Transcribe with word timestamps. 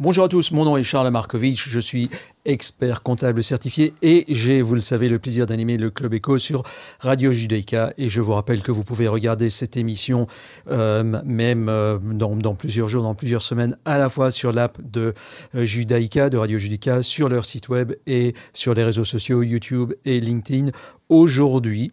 Bonjour 0.00 0.24
à 0.24 0.28
tous, 0.28 0.52
mon 0.52 0.64
nom 0.64 0.76
est 0.76 0.82
Charles 0.82 1.10
Markovitch, 1.10 1.68
je 1.68 1.80
suis 1.80 2.10
expert 2.44 3.02
comptable 3.02 3.42
certifié 3.42 3.94
et 4.02 4.24
j'ai, 4.28 4.62
vous 4.62 4.74
le 4.74 4.80
savez, 4.80 5.08
le 5.08 5.18
plaisir 5.18 5.46
d'animer 5.46 5.76
le 5.76 5.90
Club 5.90 6.14
Echo 6.14 6.38
sur 6.38 6.62
Radio 7.00 7.32
Judaïka 7.32 7.92
et 7.98 8.08
je 8.08 8.20
vous 8.20 8.32
rappelle 8.32 8.62
que 8.62 8.72
vous 8.72 8.84
pouvez 8.84 9.08
regarder 9.08 9.50
cette 9.50 9.76
émission 9.76 10.26
euh, 10.70 11.22
même 11.24 11.68
euh, 11.68 11.98
dans, 11.98 12.54
plusieurs 12.54 12.88
jours, 12.88 13.02
dans 13.02 13.14
plusieurs 13.14 13.42
semaines, 13.42 13.76
à 13.84 13.98
la 13.98 14.08
fois 14.08 14.30
sur 14.30 14.52
l'app 14.52 14.78
de 14.80 15.14
euh, 15.54 15.64
Judaïka, 15.64 16.30
de 16.30 16.36
Radio 16.36 16.58
Judaïka, 16.58 17.02
sur 17.02 17.28
leur 17.28 17.44
site 17.44 17.68
web 17.68 17.92
et 18.06 18.34
sur 18.52 18.74
les 18.74 18.84
réseaux 18.84 19.04
sociaux 19.04 19.42
YouTube 19.42 19.94
et 20.04 20.20
LinkedIn. 20.20 20.70
Aujourd'hui, 21.08 21.92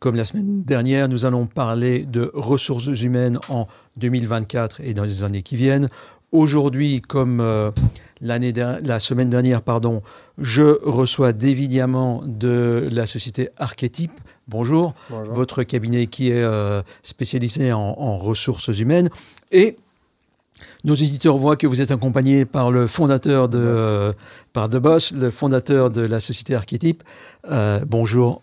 comme 0.00 0.16
la 0.16 0.24
semaine 0.24 0.62
dernière, 0.62 1.08
nous 1.08 1.26
allons 1.26 1.46
parler 1.46 2.06
de 2.06 2.30
ressources 2.32 2.86
humaines 2.86 3.38
en 3.50 3.66
2024 3.98 4.80
et 4.80 4.94
dans 4.94 5.04
les 5.04 5.22
années 5.22 5.42
qui 5.42 5.56
viennent. 5.56 5.90
Aujourd'hui, 6.32 7.00
comme 7.00 7.40
euh, 7.40 7.72
l'année 8.20 8.52
la 8.52 9.00
semaine 9.00 9.28
dernière, 9.28 9.62
pardon, 9.62 10.00
je 10.38 10.78
reçois 10.84 11.32
David 11.32 11.70
Diamant 11.70 12.22
de 12.24 12.88
la 12.90 13.06
société 13.06 13.48
Archetype. 13.56 14.12
Bonjour. 14.46 14.94
Votre 15.10 15.64
cabinet 15.64 16.06
qui 16.06 16.30
est 16.30 16.42
euh, 16.42 16.82
spécialisé 17.02 17.72
en, 17.72 18.16
ressources 18.18 18.68
humaines. 18.78 19.10
Et 19.50 19.76
nos 20.84 20.94
éditeurs 20.94 21.36
voient 21.36 21.56
que 21.56 21.66
vous 21.66 21.80
êtes 21.80 21.90
accompagné 21.90 22.44
par 22.44 22.70
le 22.70 22.86
fondateur 22.86 23.48
de, 23.48 23.58
euh, 23.58 24.12
par 24.52 24.68
The 24.68 24.76
Boss, 24.76 25.10
le 25.10 25.30
fondateur 25.30 25.90
de 25.90 26.02
la 26.02 26.20
société 26.20 26.54
Archetype. 26.54 27.02
bonjour 27.86 28.40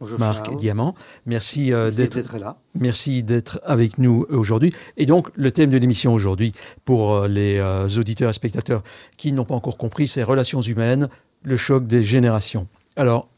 Bonjour 0.00 0.18
Marc 0.18 0.56
Diamant. 0.56 0.94
Merci, 1.26 1.74
euh, 1.74 1.90
d'être 1.90 2.38
là. 2.38 2.56
Merci 2.74 3.22
d'être 3.22 3.60
avec 3.64 3.98
nous 3.98 4.24
aujourd'hui. 4.30 4.72
Et 4.96 5.04
donc, 5.04 5.28
le 5.34 5.50
thème 5.50 5.68
de 5.68 5.76
l'émission 5.76 6.14
aujourd'hui, 6.14 6.54
pour 6.86 7.12
euh, 7.12 7.28
les 7.28 7.58
euh, 7.58 7.86
auditeurs 7.98 8.30
et 8.30 8.32
spectateurs 8.32 8.82
qui 9.18 9.32
n'ont 9.32 9.44
pas 9.44 9.54
encore 9.54 9.76
compris, 9.76 10.08
c'est 10.08 10.22
relations 10.22 10.62
humaines, 10.62 11.10
le 11.42 11.54
choc 11.58 11.86
des 11.86 12.02
générations. 12.02 12.66
Alors, 12.96 13.28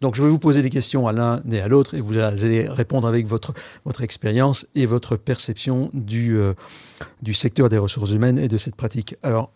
donc 0.00 0.14
je 0.16 0.22
vais 0.22 0.28
vous 0.28 0.38
poser 0.38 0.60
des 0.60 0.70
questions 0.70 1.08
à 1.08 1.12
l'un 1.12 1.42
et 1.50 1.60
à 1.60 1.68
l'autre 1.68 1.94
et 1.94 2.00
vous 2.00 2.18
allez 2.18 2.68
répondre 2.68 3.06
avec 3.06 3.26
votre, 3.26 3.54
votre 3.84 4.02
expérience 4.02 4.66
et 4.74 4.86
votre 4.86 5.16
perception 5.16 5.90
du, 5.94 6.36
du 7.22 7.32
secteur 7.32 7.68
des 7.70 7.78
ressources 7.78 8.10
humaines 8.10 8.38
et 8.38 8.48
de 8.48 8.56
cette 8.58 8.76
pratique. 8.76 9.16
Alors, 9.22 9.50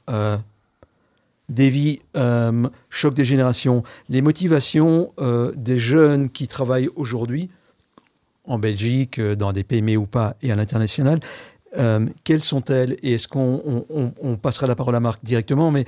Davy, 1.50 2.00
euh, 2.16 2.68
choc 2.88 3.12
des 3.12 3.24
générations, 3.24 3.82
les 4.08 4.22
motivations 4.22 5.12
euh, 5.18 5.52
des 5.56 5.78
jeunes 5.78 6.30
qui 6.30 6.48
travaillent 6.48 6.88
aujourd'hui, 6.96 7.50
en 8.44 8.58
Belgique, 8.58 9.18
euh, 9.18 9.34
dans 9.34 9.52
des 9.52 9.64
PME 9.64 9.96
ou 9.96 10.06
pas, 10.06 10.36
et 10.42 10.50
à 10.50 10.56
l'international, 10.56 11.20
quelles 12.24 12.42
sont-elles 12.42 12.96
Et 13.04 13.12
est-ce 13.12 13.28
qu'on 13.28 13.84
on, 13.88 14.36
passera 14.36 14.66
la 14.66 14.74
parole 14.74 14.96
à 14.96 15.00
Marc 15.00 15.24
directement, 15.24 15.70
mais 15.70 15.84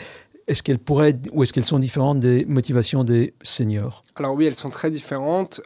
est-ce 0.47 0.63
qu'elles 0.63 0.79
pourraient 0.79 1.17
ou 1.33 1.43
est-ce 1.43 1.53
qu'elles 1.53 1.65
sont 1.65 1.81
différentes 1.81 2.21
des 2.21 2.45
motivations 2.45 3.03
des 3.03 3.35
seniors? 3.43 4.05
Alors 4.15 4.35
oui, 4.35 4.45
elles 4.45 4.55
sont 4.55 4.71
très 4.71 4.93
différentes 4.93 5.61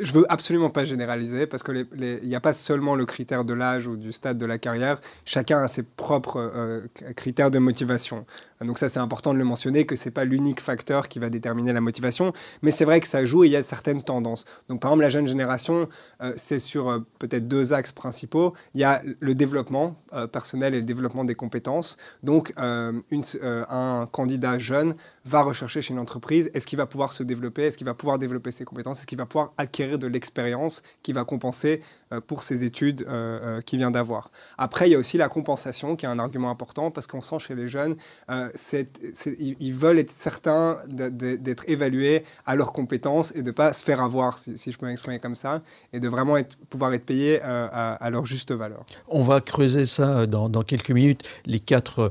je 0.00 0.12
veux 0.12 0.24
absolument 0.28 0.70
pas 0.70 0.84
généraliser 0.84 1.46
parce 1.46 1.62
qu'il 1.62 1.86
n'y 2.22 2.34
a 2.34 2.40
pas 2.40 2.52
seulement 2.52 2.94
le 2.94 3.06
critère 3.06 3.44
de 3.44 3.54
l'âge 3.54 3.86
ou 3.86 3.96
du 3.96 4.12
stade 4.12 4.38
de 4.38 4.46
la 4.46 4.58
carrière. 4.58 5.00
Chacun 5.24 5.60
a 5.60 5.68
ses 5.68 5.82
propres 5.82 6.38
euh, 6.38 6.86
critères 7.14 7.50
de 7.50 7.58
motivation. 7.58 8.26
Donc 8.60 8.78
ça, 8.78 8.88
c'est 8.88 8.98
important 8.98 9.32
de 9.32 9.38
le 9.38 9.44
mentionner 9.44 9.86
que 9.86 9.94
c'est 9.94 10.10
pas 10.10 10.24
l'unique 10.24 10.60
facteur 10.60 11.08
qui 11.08 11.18
va 11.20 11.30
déterminer 11.30 11.72
la 11.72 11.80
motivation, 11.80 12.32
mais 12.62 12.72
c'est 12.72 12.84
vrai 12.84 13.00
que 13.00 13.06
ça 13.06 13.24
joue 13.24 13.44
et 13.44 13.46
il 13.46 13.52
y 13.52 13.56
a 13.56 13.62
certaines 13.62 14.02
tendances. 14.02 14.46
Donc 14.68 14.80
par 14.80 14.90
exemple, 14.90 15.02
la 15.02 15.10
jeune 15.10 15.28
génération, 15.28 15.88
euh, 16.20 16.32
c'est 16.36 16.58
sur 16.58 16.88
euh, 16.88 16.98
peut-être 17.18 17.46
deux 17.46 17.72
axes 17.72 17.92
principaux. 17.92 18.54
Il 18.74 18.80
y 18.80 18.84
a 18.84 19.02
le 19.20 19.34
développement 19.34 19.96
personnel 20.32 20.74
et 20.74 20.78
le 20.78 20.86
développement 20.86 21.24
des 21.24 21.34
compétences. 21.34 21.96
Donc 22.22 22.52
un 22.56 24.08
candidat 24.10 24.58
jeune 24.58 24.94
va 25.28 25.42
rechercher 25.42 25.82
chez 25.82 25.92
une 25.92 26.00
entreprise, 26.00 26.50
est-ce 26.54 26.66
qu'il 26.66 26.78
va 26.78 26.86
pouvoir 26.86 27.12
se 27.12 27.22
développer, 27.22 27.64
est-ce 27.66 27.78
qu'il 27.78 27.86
va 27.86 27.94
pouvoir 27.94 28.18
développer 28.18 28.50
ses 28.50 28.64
compétences, 28.64 28.98
est-ce 28.98 29.06
qu'il 29.06 29.18
va 29.18 29.26
pouvoir 29.26 29.52
acquérir 29.58 29.98
de 29.98 30.06
l'expérience 30.06 30.82
qui 31.02 31.12
va 31.12 31.24
compenser 31.24 31.82
pour 32.26 32.42
ses 32.42 32.64
études 32.64 33.02
euh, 33.02 33.58
euh, 33.58 33.60
qu'il 33.60 33.78
vient 33.78 33.90
d'avoir. 33.90 34.30
Après, 34.56 34.88
il 34.88 34.92
y 34.92 34.94
a 34.94 34.98
aussi 34.98 35.18
la 35.18 35.28
compensation 35.28 35.96
qui 35.96 36.06
est 36.06 36.08
un 36.08 36.18
argument 36.18 36.50
important 36.50 36.90
parce 36.90 37.06
qu'on 37.06 37.22
sent 37.22 37.38
chez 37.38 37.54
les 37.54 37.68
jeunes, 37.68 37.96
ils, 38.28 39.74
veulent 39.74 39.98
être 39.98 40.10
certains 40.10 40.78
d'être 40.88 41.64
évalués 41.68 42.24
à 42.46 42.56
leurs 42.56 42.72
compétences 42.72 43.32
et 43.34 43.42
de 43.42 43.48
ne 43.48 43.52
pas 43.52 43.72
se 43.72 43.84
faire 43.84 44.02
avoir, 44.02 44.38
si, 44.38 44.56
je 44.56 44.78
peux 44.78 44.86
m'exprimer 44.86 45.18
comme 45.18 45.34
ça, 45.34 45.62
et 45.92 46.00
de 46.00 46.08
vraiment 46.08 46.36
pouvoir 46.70 46.92
être 46.94 47.04
payés 47.04 47.40
à, 47.42 48.08
leur 48.10 48.26
juste 48.26 48.52
valeur. 48.52 48.84
On 49.08 49.22
va 49.22 49.40
creuser 49.40 49.86
ça 49.86 50.26
dans, 50.26 50.62
quelques 50.62 50.90
minutes, 50.90 51.22
les 51.46 51.60
quatre, 51.60 52.10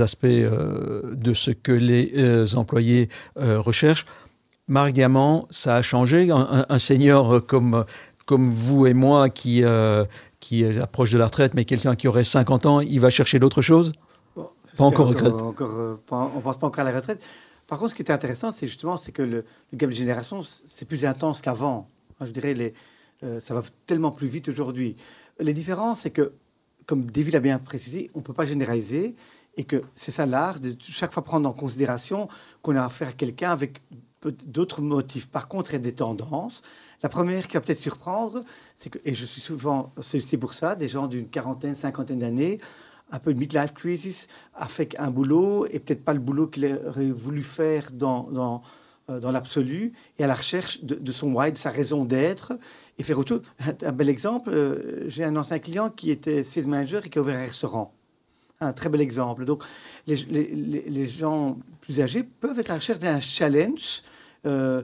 aspects 0.00 0.26
de 0.26 1.34
ce 1.34 1.50
que 1.50 1.72
les 1.72 2.56
employés 2.56 3.08
recherchent. 3.36 4.06
Marc 4.68 5.00
ça 5.50 5.76
a 5.76 5.82
changé? 5.82 6.30
Un, 6.32 6.66
un 6.68 6.78
senior 6.80 7.46
comme 7.46 7.84
comme 8.26 8.50
vous 8.50 8.86
et 8.86 8.94
moi 8.94 9.30
qui, 9.30 9.64
euh, 9.64 10.04
qui 10.40 10.64
approche 10.64 11.10
de 11.10 11.18
la 11.18 11.26
retraite, 11.26 11.54
mais 11.54 11.64
quelqu'un 11.64 11.94
qui 11.94 12.08
aurait 12.08 12.24
50 12.24 12.66
ans, 12.66 12.80
il 12.80 13.00
va 13.00 13.08
chercher 13.08 13.38
d'autre 13.38 13.62
chose 13.62 13.92
Pas 14.34 14.84
encore 14.84 15.08
retraite. 15.08 15.32
Euh, 15.32 15.96
on 16.10 16.36
ne 16.36 16.40
pense 16.42 16.58
pas 16.58 16.66
encore 16.66 16.80
à 16.86 16.90
la 16.90 16.96
retraite. 16.96 17.22
Par 17.66 17.78
contre, 17.78 17.92
ce 17.92 17.94
qui 17.94 18.02
était 18.02 18.12
intéressant, 18.12 18.52
c'est 18.52 18.66
justement 18.66 18.96
c'est 18.96 19.12
que 19.12 19.22
le, 19.22 19.44
gap 19.72 19.90
de 19.90 19.94
génération, 19.94 20.40
c'est 20.66 20.84
plus 20.86 21.04
intense 21.04 21.40
qu'avant. 21.40 21.88
Je 22.20 22.30
dirais, 22.30 22.54
les, 22.54 22.74
euh, 23.22 23.40
ça 23.40 23.54
va 23.54 23.62
tellement 23.86 24.10
plus 24.10 24.28
vite 24.28 24.48
aujourd'hui. 24.48 24.96
Les 25.38 25.54
différences, 25.54 26.00
c'est 26.00 26.10
que, 26.10 26.32
comme 26.86 27.10
David 27.10 27.34
l'a 27.34 27.40
bien 27.40 27.58
précisé, 27.58 28.10
on 28.14 28.18
ne 28.18 28.24
peut 28.24 28.32
pas 28.32 28.44
généraliser 28.44 29.14
et 29.56 29.64
que 29.64 29.82
c'est 29.94 30.10
ça 30.10 30.26
l'art 30.26 30.60
de 30.60 30.76
chaque 30.80 31.12
fois 31.12 31.24
prendre 31.24 31.48
en 31.48 31.52
considération 31.52 32.28
qu'on 32.62 32.76
a 32.76 32.84
affaire 32.84 33.08
à 33.08 33.12
quelqu'un 33.12 33.50
avec 33.50 33.82
d'autres 34.22 34.82
motifs. 34.82 35.28
Par 35.28 35.48
contre, 35.48 35.70
il 35.70 35.74
y 35.74 35.76
a 35.76 35.80
des 35.80 35.94
tendances. 35.94 36.62
La 37.02 37.08
première 37.08 37.46
qui 37.46 37.54
va 37.54 37.60
peut-être 37.60 37.78
surprendre, 37.78 38.44
c'est 38.76 38.90
que, 38.90 38.98
et 39.04 39.14
je 39.14 39.26
suis 39.26 39.40
souvent 39.40 39.92
c'est 40.00 40.38
pour 40.38 40.54
ça, 40.54 40.74
des 40.74 40.88
gens 40.88 41.06
d'une 41.06 41.28
quarantaine, 41.28 41.74
cinquantaine 41.74 42.20
d'années, 42.20 42.58
un 43.10 43.18
peu 43.18 43.32
de 43.32 43.38
midlife 43.38 43.72
crisis, 43.74 44.26
a 44.54 44.66
fait 44.66 44.98
un 44.98 45.10
boulot 45.10 45.66
et 45.66 45.78
peut-être 45.78 46.04
pas 46.04 46.14
le 46.14 46.20
boulot 46.20 46.48
qu'il 46.48 46.66
aurait 46.86 47.10
voulu 47.10 47.42
faire 47.42 47.90
dans, 47.92 48.24
dans, 48.24 48.62
euh, 49.10 49.20
l'absolu, 49.30 49.92
et 50.18 50.24
à 50.24 50.26
la 50.26 50.34
recherche 50.34 50.82
de, 50.82 51.12
son 51.12 51.32
why, 51.32 51.52
de 51.52 51.58
sa 51.58 51.70
raison 51.70 52.04
d'être, 52.04 52.54
et 52.98 53.02
faire 53.04 53.18
autre. 53.18 53.42
Un, 53.84 53.92
bel 53.92 54.08
exemple, 54.08 54.50
euh, 54.50 55.08
j'ai 55.08 55.22
un 55.22 55.36
ancien 55.36 55.58
client 55.60 55.90
qui 55.90 56.10
était 56.10 56.42
sales 56.42 56.66
manager 56.66 57.06
et 57.06 57.10
qui 57.10 57.18
a 57.18 57.22
ouvert 57.22 57.38
un 57.38 57.44
restaurant. 57.44 57.92
Un 58.60 58.72
très 58.72 58.88
bel 58.88 59.02
exemple. 59.02 59.44
Donc, 59.44 59.62
les, 60.06 60.16
les, 60.16 60.84
les 60.88 61.08
gens 61.08 61.58
plus 61.82 62.00
âgés 62.00 62.24
peuvent 62.24 62.58
être 62.58 62.70
à 62.70 62.72
la 62.72 62.78
recherche 62.78 62.98
d'un 62.98 63.20
challenge 63.20 64.02
euh, 64.46 64.82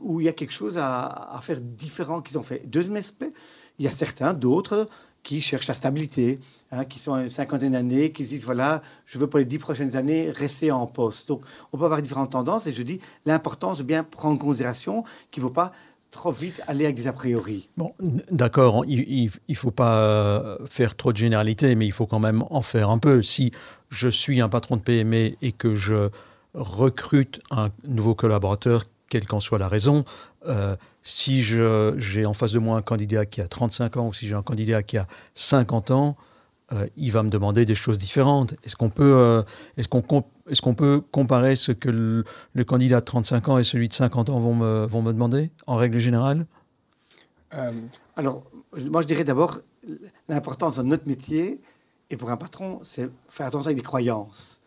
où 0.00 0.20
il 0.20 0.24
y 0.24 0.28
a 0.28 0.32
quelque 0.32 0.52
chose 0.52 0.78
à, 0.78 1.38
faire 1.42 1.60
différent 1.60 2.20
qu'ils 2.20 2.38
ont 2.38 2.42
fait. 2.42 2.62
Deuxième 2.66 2.96
aspect, 2.96 3.32
il 3.78 3.84
y 3.84 3.88
a 3.88 3.90
certains 3.90 4.34
d'autres 4.34 4.88
qui 5.22 5.42
cherchent 5.42 5.66
la 5.66 5.74
stabilité, 5.74 6.40
hein, 6.72 6.84
qui 6.84 6.98
sont 6.98 7.14
à 7.14 7.22
une 7.22 7.28
cinquantaine 7.28 7.72
d'années, 7.72 8.10
qui 8.12 8.24
se 8.24 8.30
disent 8.30 8.44
voilà, 8.44 8.82
je 9.06 9.18
veux 9.18 9.26
pour 9.26 9.38
les 9.38 9.44
dix 9.44 9.58
prochaines 9.58 9.96
années 9.96 10.30
rester 10.30 10.70
en 10.70 10.86
poste. 10.86 11.28
Donc, 11.28 11.42
on 11.72 11.78
peut 11.78 11.84
avoir 11.84 12.00
différentes 12.00 12.32
tendances 12.32 12.66
et 12.66 12.74
je 12.74 12.82
dis 12.82 13.00
l'importance 13.26 13.78
de 13.78 13.82
bien 13.82 14.04
prendre 14.04 14.36
en 14.36 14.38
considération 14.38 15.04
qu'il 15.30 15.42
ne 15.42 15.48
faut 15.48 15.54
pas 15.54 15.72
trop 16.10 16.32
vite 16.32 16.60
aller 16.66 16.84
avec 16.84 16.96
des 16.96 17.06
a 17.06 17.12
priori. 17.12 17.68
Bon, 17.76 17.92
d'accord, 18.30 18.84
il 18.86 19.30
ne 19.48 19.54
faut 19.54 19.70
pas 19.70 20.00
euh, 20.00 20.58
faire 20.66 20.96
trop 20.96 21.12
de 21.12 21.16
généralités, 21.16 21.74
mais 21.74 21.86
il 21.86 21.92
faut 21.92 22.06
quand 22.06 22.18
même 22.18 22.44
en 22.50 22.62
faire 22.62 22.90
un 22.90 22.98
peu. 22.98 23.22
Si 23.22 23.52
je 23.90 24.08
suis 24.08 24.40
un 24.40 24.48
patron 24.48 24.76
de 24.76 24.82
PME 24.82 25.32
et 25.40 25.52
que 25.52 25.74
je 25.74 26.10
recrute 26.54 27.40
un 27.50 27.70
nouveau 27.86 28.14
collaborateur, 28.14 28.84
quelle 29.08 29.26
qu'en 29.26 29.40
soit 29.40 29.58
la 29.58 29.68
raison, 29.68 30.04
euh, 30.46 30.76
si 31.02 31.42
j'ai 31.42 32.26
en 32.26 32.34
face 32.34 32.52
de 32.52 32.58
moi 32.58 32.76
un 32.78 32.82
candidat 32.82 33.26
qui 33.26 33.40
a 33.40 33.48
35 33.48 33.96
ans 33.96 34.08
ou 34.08 34.12
si 34.12 34.26
j'ai 34.26 34.34
un 34.34 34.42
candidat 34.42 34.82
qui 34.82 34.96
a 34.98 35.06
50 35.34 35.90
ans, 35.90 36.16
euh, 36.72 36.86
il 36.96 37.10
va 37.10 37.22
me 37.22 37.30
demander 37.30 37.64
des 37.64 37.74
choses 37.74 37.98
différentes. 37.98 38.54
Est-ce 38.62 38.76
qu'on 38.76 38.90
peut, 38.90 39.16
euh, 39.16 39.42
est-ce 39.76 39.88
qu'on 39.88 40.00
est 40.48 40.60
qu'on 40.60 40.74
peut 40.74 41.02
comparer 41.10 41.56
ce 41.56 41.72
que 41.72 41.88
le, 41.88 42.64
candidat 42.64 43.00
de 43.00 43.04
35 43.04 43.48
ans 43.48 43.58
et 43.58 43.64
celui 43.64 43.88
de 43.88 43.94
50 43.94 44.30
ans 44.30 44.38
vont 44.38 44.54
me, 44.54 44.86
vont 44.86 45.02
me 45.02 45.12
demander, 45.12 45.50
en 45.66 45.76
règle 45.76 45.98
générale? 45.98 46.46
Alors, 48.16 48.44
moi 48.76 49.02
je 49.02 49.08
dirais 49.08 49.24
d'abord 49.24 49.58
l'importance 50.28 50.76
de 50.76 50.82
notre 50.82 51.08
métier, 51.08 51.60
et 52.10 52.16
pour 52.16 52.30
un 52.30 52.36
patron, 52.36 52.80
c'est 52.84 53.08
faire 53.28 53.46
attention 53.46 53.68
avec 53.68 53.78
les 53.78 53.82
croyances. 53.82 54.59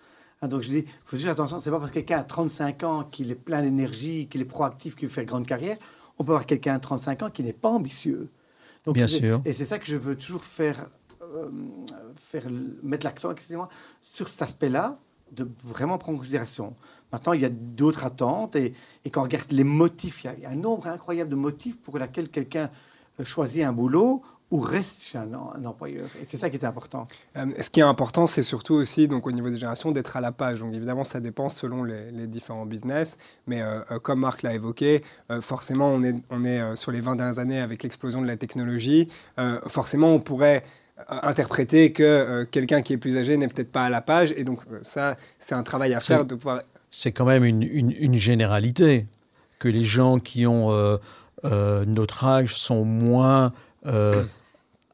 Ah, 0.43 0.47
donc 0.49 0.61
je 0.61 0.67
dis, 0.67 0.79
il 0.79 0.85
faut 1.05 1.15
juste 1.15 1.29
attention, 1.29 1.61
c'est 1.61 1.71
pas 1.71 1.79
parce 1.79 1.89
que 1.89 1.95
quelqu'un 1.95 2.17
a 2.17 2.23
35 2.23 2.83
ans 2.83 3.03
qu'il 3.05 3.31
est 3.31 3.35
plein 3.35 3.61
d'énergie, 3.61 4.27
qu'il 4.27 4.41
est 4.41 4.45
proactif, 4.45 4.93
qu'il 4.93 5.07
veut 5.07 5.13
faire 5.13 5.23
grande 5.23 5.47
carrière. 5.47 5.77
On 6.19 6.25
peut 6.25 6.33
avoir 6.33 6.45
quelqu'un 6.45 6.75
à 6.75 6.79
35 6.79 7.23
ans 7.23 7.29
qui 7.29 7.43
n'est 7.43 7.53
pas 7.53 7.69
ambitieux. 7.69 8.29
Donc, 8.83 8.95
Bien 8.95 9.07
sûr. 9.07 9.41
Et 9.45 9.53
c'est 9.53 9.63
ça 9.63 9.79
que 9.79 9.85
je 9.85 9.95
veux 9.95 10.17
toujours 10.17 10.43
faire, 10.43 10.89
euh, 11.21 11.49
faire 12.17 12.43
mettre 12.83 13.05
l'accent 13.05 13.31
excusez-moi, 13.31 13.69
sur 14.01 14.27
cet 14.27 14.41
aspect-là, 14.41 14.99
de 15.31 15.47
vraiment 15.63 15.97
prendre 15.97 16.17
en 16.17 16.19
considération. 16.19 16.75
Maintenant, 17.13 17.31
il 17.31 17.39
y 17.39 17.45
a 17.45 17.49
d'autres 17.49 18.03
attentes 18.03 18.57
et, 18.57 18.73
et, 19.05 19.09
quand 19.11 19.21
on 19.21 19.23
regarde 19.23 19.49
les 19.49 19.63
motifs, 19.63 20.25
il 20.25 20.41
y, 20.41 20.45
a, 20.45 20.49
un 20.49 20.55
nombre 20.57 20.87
incroyable 20.87 21.29
de 21.29 21.37
motifs 21.37 21.79
pour 21.79 21.97
lesquels 21.97 22.27
quelqu'un 22.27 22.69
choisit 23.23 23.63
un 23.63 23.71
boulot 23.71 24.21
ou 24.53 24.59
reste 24.59 25.01
chez 25.01 25.17
un, 25.17 25.33
employeur? 25.65 26.05
Et 26.21 26.25
c'est 26.25 26.37
ça 26.37 26.47
qui 26.51 26.57
est 26.57 26.63
important. 26.63 27.07
Euh, 27.37 27.47
ce 27.59 27.71
qui 27.71 27.79
est 27.79 27.83
important, 27.83 28.27
c'est 28.27 28.43
surtout 28.43 28.75
aussi, 28.75 29.07
donc, 29.07 29.25
au 29.25 29.31
niveau 29.31 29.49
des 29.49 29.57
générations, 29.57 29.91
d'être 29.91 30.15
à 30.15 30.21
la 30.21 30.31
page. 30.31 30.59
Donc 30.59 30.75
évidemment, 30.75 31.03
ça 31.03 31.19
dépend 31.19 31.49
selon 31.49 31.83
les, 31.83 32.27
différents 32.27 32.67
business. 32.67 33.17
Mais 33.47 33.63
euh, 33.63 33.79
euh, 33.89 33.99
comme 33.99 34.19
Marc 34.19 34.43
l'a 34.43 34.53
évoqué, 34.53 35.03
forcément, 35.41 35.87
on 35.87 36.03
est, 36.03 36.15
on 36.29 36.45
est 36.45 36.75
sur 36.75 36.91
les 36.91 37.01
20 37.01 37.15
dernières 37.15 37.39
années 37.39 37.59
avec 37.59 37.81
l'explosion 37.81 38.21
de 38.21 38.27
la 38.27 38.37
technologie. 38.37 39.09
forcément, 39.67 40.13
on 40.13 40.19
pourrait 40.19 40.63
interpréter 41.09 41.91
que 41.91 42.43
quelqu'un 42.51 42.83
qui 42.83 42.93
est 42.93 42.97
plus 42.97 43.17
âgé 43.17 43.35
n'est 43.37 43.47
peut-être 43.47 43.71
pas 43.71 43.85
à 43.85 43.89
la 43.89 44.01
page. 44.01 44.33
Et 44.37 44.43
donc 44.43 44.61
ça, 44.83 45.17
c'est 45.39 45.55
un 45.55 45.63
travail 45.63 45.95
à 45.95 45.99
faire 45.99 46.25
de 46.25 46.35
pouvoir... 46.35 46.61
C'est 46.91 47.11
quand 47.11 47.25
même 47.25 47.43
une, 47.43 47.63
une, 47.63 47.91
une, 47.91 48.15
généralité 48.15 49.07
que 49.57 49.67
les 49.67 49.83
gens 49.83 50.19
qui 50.19 50.45
ont 50.45 50.99
notre 51.43 52.23
âge 52.23 52.55
sont 52.55 52.85
moins 52.85 53.51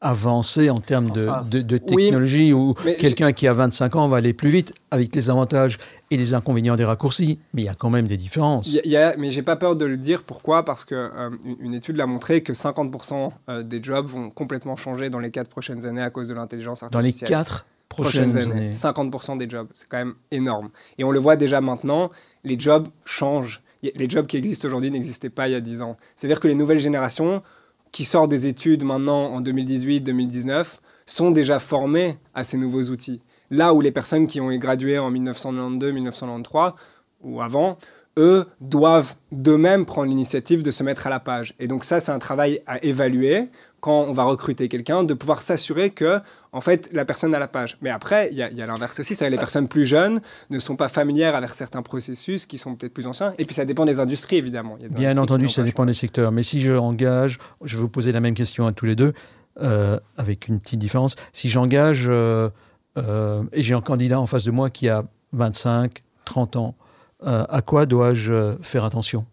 avancé 0.00 0.70
en 0.70 0.78
termes 0.78 1.10
de, 1.10 1.28
de, 1.60 1.78
technologie 1.78 2.52
ou 2.52 2.74
quelqu'un 2.98 3.32
qui 3.32 3.46
a 3.46 3.52
25 3.52 3.96
ans 3.96 4.08
va 4.08 4.16
aller 4.16 4.32
plus 4.32 4.48
vite 4.48 4.72
avec 4.90 5.14
les 5.14 5.28
avantages 5.28 5.78
et 6.10 6.16
les 6.16 6.32
inconvénients 6.32 6.76
des 6.76 6.84
raccourcis, 6.84 7.38
mais 7.52 7.62
il 7.62 7.64
y 7.66 7.68
a 7.68 7.74
quand 7.74 7.90
même 7.90 8.06
des 8.06 8.16
différences. 8.16 8.66
Y 8.66 8.96
a, 8.96 9.16
mais 9.18 9.30
j'ai 9.30 9.42
pas 9.42 9.56
peur 9.56 9.76
de 9.76 9.84
le 9.84 9.98
dire. 9.98 10.22
Pourquoi? 10.22 10.64
Parce 10.64 10.84
que 10.84 10.94
euh, 10.94 11.30
une 11.60 11.74
étude 11.74 11.96
l'a 11.96 12.06
montré 12.06 12.42
que 12.42 12.52
50% 12.52 13.30
euh, 13.48 13.62
des 13.62 13.82
jobs 13.82 14.06
vont 14.06 14.30
complètement 14.30 14.76
changer 14.76 15.10
dans 15.10 15.18
les 15.18 15.30
4 15.30 15.48
prochaines 15.48 15.84
années 15.86 16.02
à 16.02 16.10
cause 16.10 16.28
de 16.28 16.34
l'intelligence 16.34 16.82
artificielle. 16.82 17.30
Dans 17.30 17.36
les 17.38 17.44
4 17.44 17.66
prochaines, 17.90 18.36
années. 18.38 18.70
50% 18.70 19.36
des 19.36 19.50
jobs, 19.50 19.68
c'est 19.74 19.88
quand 19.88 19.98
même 19.98 20.14
énorme. 20.30 20.70
Et 20.96 21.04
on 21.04 21.10
le 21.10 21.18
voit 21.18 21.36
déjà 21.36 21.60
maintenant, 21.60 22.10
les 22.44 22.58
jobs 22.58 22.88
changent. 23.04 23.60
Les 23.82 24.08
jobs 24.08 24.26
qui 24.26 24.36
existent 24.36 24.68
aujourd'hui 24.68 24.90
n'existaient 24.90 25.30
pas 25.30 25.48
il 25.48 25.52
y 25.52 25.54
a 25.54 25.60
10 25.60 25.82
ans. 25.82 25.96
C'est-à-dire 26.14 26.40
que 26.40 26.48
les 26.48 26.54
nouvelles 26.54 26.78
générations 26.78 27.42
qui 27.92 28.04
sortent 28.04 28.30
des 28.30 28.46
études 28.46 28.84
maintenant 28.84 29.32
en 29.32 29.40
2018-2019 29.42 30.78
sont 31.06 31.30
déjà 31.30 31.58
formés 31.58 32.18
à 32.34 32.44
ces 32.44 32.56
nouveaux 32.56 32.84
outils. 32.84 33.20
Là 33.50 33.74
où 33.74 33.80
les 33.80 33.90
personnes 33.90 34.26
qui 34.26 34.40
ont 34.40 34.54
gradué 34.56 34.98
en 34.98 35.10
1992-1993 35.10 36.74
ou 37.22 37.42
avant, 37.42 37.78
eux 38.16 38.46
doivent 38.60 39.14
d'eux-mêmes 39.32 39.86
prendre 39.86 40.08
l'initiative 40.08 40.62
de 40.62 40.70
se 40.70 40.82
mettre 40.82 41.06
à 41.06 41.10
la 41.10 41.20
page. 41.20 41.54
Et 41.58 41.66
donc 41.66 41.84
ça, 41.84 42.00
c'est 42.00 42.12
un 42.12 42.18
travail 42.18 42.60
à 42.66 42.82
évaluer 42.84 43.48
quand 43.80 44.02
on 44.02 44.12
va 44.12 44.24
recruter 44.24 44.68
quelqu'un, 44.68 45.04
de 45.04 45.14
pouvoir 45.14 45.42
s'assurer 45.42 45.90
que, 45.90 46.20
en 46.52 46.60
fait, 46.60 46.90
la 46.92 47.04
personne 47.04 47.34
a 47.34 47.38
la 47.38 47.48
page. 47.48 47.78
Mais 47.80 47.90
après, 47.90 48.28
il 48.30 48.36
y 48.36 48.42
a, 48.42 48.66
l'inverse 48.66 49.00
aussi, 49.00 49.14
c'est 49.14 49.28
les 49.30 49.38
personnes 49.38 49.68
plus 49.68 49.86
jeunes 49.86 50.20
ne 50.50 50.58
sont 50.58 50.76
pas 50.76 50.88
familières 50.88 51.34
avec 51.34 51.54
certains 51.54 51.82
processus 51.82 52.46
qui 52.46 52.58
sont 52.58 52.74
peut-être 52.74 52.92
plus 52.92 53.06
anciens. 53.06 53.34
Et 53.38 53.44
puis 53.44 53.54
ça 53.54 53.64
dépend 53.64 53.84
des 53.84 54.00
industries, 54.00 54.36
évidemment. 54.36 54.76
Bien 54.90 55.16
entendu, 55.18 55.48
ça 55.48 55.62
dépend 55.62 55.86
des 55.86 55.94
secteurs. 55.94 56.32
Mais 56.32 56.42
si 56.42 56.60
je 56.60 56.72
engage, 56.72 57.38
je 57.64 57.76
vais 57.76 57.82
vous 57.82 57.88
poser 57.88 58.12
la 58.12 58.20
même 58.20 58.34
question 58.34 58.66
à 58.66 58.72
tous 58.72 58.86
les 58.86 58.96
deux, 58.96 59.12
euh, 59.60 59.98
avec 60.16 60.48
une 60.48 60.58
petite 60.58 60.78
différence. 60.78 61.16
Si 61.32 61.48
j'engage, 61.48 62.06
euh, 62.08 62.48
euh, 62.96 63.42
et 63.52 63.62
j'ai 63.62 63.74
un 63.74 63.80
candidat 63.80 64.20
en 64.20 64.26
face 64.26 64.44
de 64.44 64.50
moi 64.50 64.70
qui 64.70 64.88
a 64.88 65.04
25, 65.32 66.02
30 66.24 66.56
ans, 66.56 66.74
à 67.22 67.60
quoi 67.60 67.84
dois-je 67.84 68.56
faire 68.62 68.84
attention? 68.84 69.26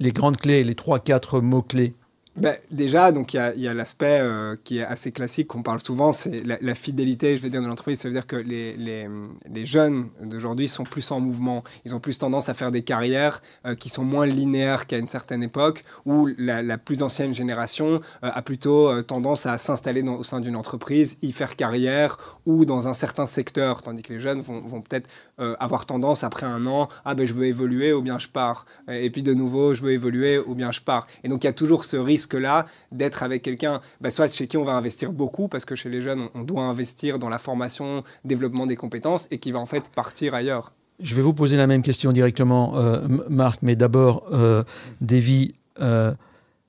Les 0.00 0.12
grandes 0.12 0.36
clés, 0.36 0.62
les 0.64 0.74
3-4 0.74 1.40
mots-clés 1.40 1.94
ben, 2.36 2.56
déjà, 2.70 3.10
donc 3.10 3.34
il 3.34 3.52
y 3.56 3.68
a, 3.68 3.74
l'aspect 3.74 4.20
euh, 4.20 4.54
qui 4.62 4.78
est 4.78 4.84
assez 4.84 5.10
classique, 5.10 5.48
qu'on 5.48 5.64
parle 5.64 5.80
souvent, 5.80 6.12
c'est 6.12 6.42
la, 6.44 6.74
fidélité, 6.76 7.36
je 7.36 7.42
vais 7.42 7.50
dire, 7.50 7.60
de 7.60 7.66
l'entreprise. 7.66 8.00
Ça 8.00 8.08
veut 8.08 8.14
dire 8.14 8.26
que 8.26 8.36
les, 8.36 8.76
les, 8.76 9.08
les 9.52 9.66
jeunes 9.66 10.08
d'aujourd'hui 10.22 10.68
sont 10.68 10.84
plus 10.84 11.10
en 11.10 11.18
mouvement. 11.18 11.64
Ils 11.84 11.94
ont 11.94 11.98
plus 11.98 12.18
tendance 12.18 12.48
à 12.48 12.54
faire 12.54 12.70
des 12.70 12.82
carrières 12.82 13.42
euh, 13.66 13.74
qui 13.74 13.88
sont 13.88 14.04
moins 14.04 14.26
linéaires 14.26 14.86
qu'à 14.86 14.98
une 14.98 15.08
certaine 15.08 15.42
époque, 15.42 15.84
où 16.06 16.28
la, 16.38 16.78
plus 16.78 17.02
ancienne 17.02 17.34
génération 17.34 18.00
euh, 18.22 18.30
a 18.32 18.42
plutôt 18.42 19.02
tendance 19.02 19.44
à 19.46 19.58
s'installer 19.58 20.02
au 20.02 20.22
sein 20.22 20.40
d'une 20.40 20.56
entreprise, 20.56 21.18
y 21.22 21.32
faire 21.32 21.56
carrière, 21.56 22.16
ou 22.46 22.64
dans 22.64 22.86
un 22.86 22.94
certain 22.94 23.26
secteur, 23.26 23.82
tandis 23.82 24.02
que 24.02 24.12
les 24.12 24.20
jeunes 24.20 24.40
vont, 24.40 24.60
vont 24.60 24.82
peut-être 24.82 25.10
avoir 25.58 25.86
tendance, 25.86 26.22
après 26.22 26.46
un 26.46 26.66
an, 26.66 26.88
ah 27.04 27.14
ben 27.14 27.26
je 27.26 27.32
veux 27.32 27.46
évoluer 27.46 27.92
ou 27.92 28.02
bien 28.02 28.18
je 28.18 28.28
pars. 28.28 28.66
Et 28.88 29.10
puis 29.10 29.22
de 29.22 29.32
nouveau, 29.34 29.74
je 29.74 29.82
veux 29.82 29.92
évoluer 29.92 30.38
ou 30.38 30.54
bien 30.54 30.70
je 30.70 30.80
pars. 30.80 31.06
Et 31.24 31.28
donc 31.28 31.44
il 31.44 31.46
y 31.46 31.50
a 31.50 31.54
toujours 31.54 31.84
ce 31.84 31.96
risque 31.96 32.29
risque-là 32.30 32.66
d'être 32.92 33.22
avec 33.22 33.42
quelqu'un, 33.42 33.80
bah, 34.00 34.10
soit 34.10 34.32
chez 34.32 34.46
qui 34.46 34.56
on 34.56 34.64
va 34.64 34.72
investir 34.72 35.12
beaucoup, 35.12 35.48
parce 35.48 35.64
que 35.64 35.74
chez 35.74 35.88
les 35.88 36.00
jeunes, 36.00 36.28
on, 36.34 36.42
doit 36.42 36.62
investir 36.62 37.18
dans 37.18 37.28
la 37.28 37.38
formation, 37.38 38.04
développement 38.24 38.66
des 38.66 38.76
compétences, 38.76 39.28
et 39.30 39.38
qui 39.38 39.52
va 39.52 39.58
en 39.58 39.66
fait 39.66 39.88
partir 39.94 40.34
ailleurs. 40.34 40.72
Je 41.00 41.14
vais 41.14 41.22
vous 41.22 41.32
poser 41.32 41.56
la 41.56 41.66
même 41.66 41.82
question 41.82 42.12
directement, 42.12 42.76
euh, 42.76 43.06
Marc, 43.28 43.60
mais 43.62 43.76
d'abord, 43.76 44.24
euh, 44.32 44.64
Davy, 45.00 45.54
euh, 45.80 46.12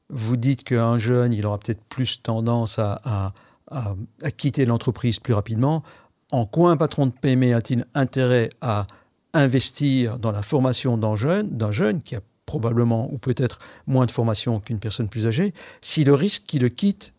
vous 0.09 0.37
dites 0.37 0.63
qu'un 0.63 0.97
jeune, 0.97 1.33
il 1.33 1.45
aura 1.45 1.57
peut-être 1.57 1.83
plus 1.89 2.21
tendance 2.21 2.79
à, 2.79 3.33
à, 3.69 4.31
quitter 4.31 4.65
l'entreprise 4.65 5.19
plus 5.19 5.33
rapidement. 5.33 5.83
En 6.31 6.45
quoi 6.45 6.71
un 6.71 6.77
patron 6.77 7.07
de 7.07 7.11
PME 7.11 7.53
a-t-il 7.55 7.85
intérêt 7.93 8.49
à 8.61 8.87
investir 9.33 10.19
dans 10.19 10.31
la 10.31 10.41
formation 10.41 10.97
d'un 10.97 11.15
jeune, 11.15 11.49
d'un 11.49 11.71
jeune 11.71 12.01
qui 12.01 12.15
a 12.15 12.21
probablement 12.45 13.11
ou 13.11 13.17
peut-être 13.17 13.59
moins 13.87 14.05
de 14.05 14.11
formation 14.11 14.59
qu'une 14.59 14.79
personne 14.79 15.09
plus 15.09 15.27
âgée, 15.27 15.53
si 15.81 16.03
le 16.03 16.13
risque 16.13 16.43
qu'il 16.47 16.61
le 16.61 16.69
quitte 16.69 17.13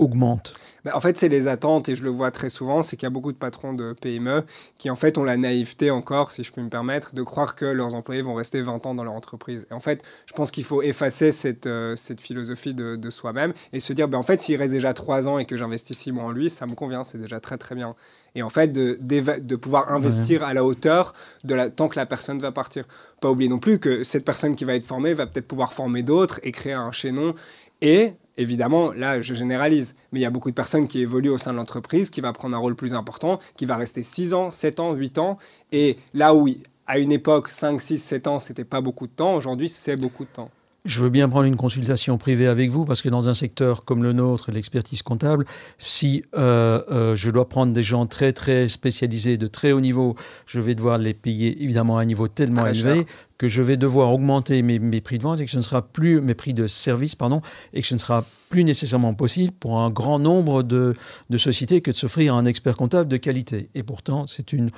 augmente 0.00 0.54
bah, 0.84 0.92
En 0.94 1.00
fait, 1.00 1.16
c'est 1.16 1.28
les 1.28 1.46
attentes, 1.46 1.88
et 1.88 1.94
je 1.94 2.02
le 2.02 2.10
vois 2.10 2.30
très 2.30 2.48
souvent, 2.48 2.82
c'est 2.82 2.96
qu'il 2.96 3.06
y 3.06 3.06
a 3.06 3.10
beaucoup 3.10 3.32
de 3.32 3.36
patrons 3.36 3.72
de 3.72 3.92
PME 3.92 4.44
qui, 4.78 4.90
en 4.90 4.96
fait, 4.96 5.18
ont 5.18 5.24
la 5.24 5.36
naïveté 5.36 5.90
encore, 5.90 6.30
si 6.32 6.42
je 6.42 6.52
peux 6.52 6.62
me 6.62 6.68
permettre, 6.68 7.14
de 7.14 7.22
croire 7.22 7.54
que 7.54 7.66
leurs 7.66 7.94
employés 7.94 8.22
vont 8.22 8.34
rester 8.34 8.60
20 8.60 8.86
ans 8.86 8.94
dans 8.94 9.04
leur 9.04 9.14
entreprise. 9.14 9.66
Et 9.70 9.74
en 9.74 9.80
fait, 9.80 10.02
je 10.26 10.32
pense 10.32 10.50
qu'il 10.50 10.64
faut 10.64 10.82
effacer 10.82 11.30
cette, 11.30 11.66
euh, 11.66 11.94
cette 11.96 12.20
philosophie 12.20 12.74
de, 12.74 12.96
de 12.96 13.10
soi-même 13.10 13.52
et 13.72 13.80
se 13.80 13.92
dire, 13.92 14.08
bah, 14.08 14.18
en 14.18 14.22
fait, 14.22 14.40
s'il 14.40 14.56
reste 14.56 14.72
déjà 14.72 14.94
3 14.94 15.28
ans 15.28 15.38
et 15.38 15.44
que 15.44 15.56
j'investis 15.56 15.96
6 15.96 16.12
mois 16.12 16.24
en 16.24 16.32
lui, 16.32 16.50
ça 16.50 16.66
me 16.66 16.74
convient, 16.74 17.04
c'est 17.04 17.18
déjà 17.18 17.38
très 17.40 17.58
très 17.58 17.74
bien. 17.74 17.94
Et 18.34 18.42
en 18.42 18.50
fait, 18.50 18.68
de, 18.68 18.98
de 19.00 19.56
pouvoir 19.56 19.92
investir 19.92 20.44
à 20.44 20.54
la 20.54 20.64
hauteur 20.64 21.14
de 21.44 21.54
la, 21.54 21.70
tant 21.70 21.88
que 21.88 21.96
la 21.96 22.06
personne 22.06 22.38
va 22.38 22.52
partir. 22.52 22.84
Pas 23.20 23.30
oublier 23.30 23.50
non 23.50 23.58
plus 23.58 23.78
que 23.78 24.04
cette 24.04 24.24
personne 24.24 24.54
qui 24.54 24.64
va 24.64 24.74
être 24.74 24.84
formée 24.84 25.14
va 25.14 25.26
peut-être 25.26 25.48
pouvoir 25.48 25.72
former 25.72 26.02
d'autres 26.02 26.40
et 26.42 26.52
créer 26.52 26.72
un 26.72 26.92
chaînon. 26.92 27.34
Et 27.82 28.14
Évidemment, 28.40 28.92
là, 28.92 29.20
je 29.20 29.34
généralise, 29.34 29.94
mais 30.12 30.20
il 30.20 30.22
y 30.22 30.26
a 30.26 30.30
beaucoup 30.30 30.48
de 30.48 30.54
personnes 30.54 30.88
qui 30.88 31.00
évoluent 31.00 31.28
au 31.28 31.36
sein 31.36 31.52
de 31.52 31.58
l'entreprise, 31.58 32.08
qui 32.08 32.22
va 32.22 32.32
prendre 32.32 32.56
un 32.56 32.58
rôle 32.58 32.74
plus 32.74 32.94
important, 32.94 33.38
qui 33.54 33.66
va 33.66 33.76
rester 33.76 34.02
6 34.02 34.32
ans, 34.32 34.50
7 34.50 34.80
ans, 34.80 34.94
8 34.94 35.18
ans. 35.18 35.36
Et 35.72 35.98
là 36.14 36.34
où, 36.34 36.48
à 36.86 36.98
une 36.98 37.12
époque, 37.12 37.50
5, 37.50 37.82
6, 37.82 37.98
7 37.98 38.26
ans, 38.28 38.38
c'était 38.38 38.64
pas 38.64 38.80
beaucoup 38.80 39.06
de 39.06 39.12
temps, 39.12 39.34
aujourd'hui, 39.34 39.68
c'est 39.68 39.96
beaucoup 39.96 40.24
de 40.24 40.30
temps. 40.30 40.50
Je 40.86 41.00
veux 41.00 41.10
bien 41.10 41.28
prendre 41.28 41.44
une 41.44 41.56
consultation 41.56 42.16
privée 42.16 42.46
avec 42.46 42.70
vous 42.70 42.86
parce 42.86 43.02
que 43.02 43.10
dans 43.10 43.28
un 43.28 43.34
secteur 43.34 43.84
comme 43.84 44.02
le 44.02 44.14
nôtre, 44.14 44.50
l'expertise 44.50 45.02
comptable, 45.02 45.44
si 45.76 46.24
euh, 46.34 46.82
euh, 46.90 47.14
je 47.14 47.30
dois 47.30 47.50
prendre 47.50 47.72
des 47.72 47.82
gens 47.82 48.06
très 48.06 48.32
très 48.32 48.66
spécialisés, 48.70 49.36
de 49.36 49.46
très 49.46 49.72
haut 49.72 49.80
niveau, 49.80 50.16
je 50.46 50.58
vais 50.58 50.74
devoir 50.74 50.96
les 50.96 51.12
payer 51.12 51.62
évidemment 51.62 51.98
à 51.98 52.02
un 52.02 52.06
niveau 52.06 52.28
tellement 52.28 52.66
élevé 52.66 53.06
que 53.36 53.46
je 53.46 53.62
vais 53.62 53.76
devoir 53.76 54.12
augmenter 54.12 54.62
mes, 54.62 54.78
mes, 54.78 55.02
prix 55.02 55.18
de 55.18 55.22
vente 55.22 55.40
et 55.40 55.44
que 55.44 55.50
ce 55.50 55.58
ne 55.58 55.62
sera 55.62 55.82
plus 55.82 56.20
mes 56.22 56.34
prix 56.34 56.54
de 56.54 56.66
service, 56.66 57.14
pardon, 57.14 57.42
et 57.74 57.82
que 57.82 57.86
ce 57.86 57.94
ne 57.94 57.98
sera 57.98 58.24
plus 58.48 58.64
nécessairement 58.64 59.14
possible 59.14 59.52
pour 59.52 59.80
un 59.80 59.90
grand 59.90 60.18
nombre 60.18 60.62
de, 60.62 60.94
de 61.28 61.38
sociétés 61.38 61.82
que 61.82 61.90
de 61.90 61.96
s'offrir 61.96 62.34
un 62.34 62.46
expert 62.46 62.76
comptable 62.76 63.08
de 63.08 63.16
qualité. 63.18 63.68
Et 63.74 63.82
pourtant, 63.82 64.26
c'est 64.26 64.52
une 64.52 64.70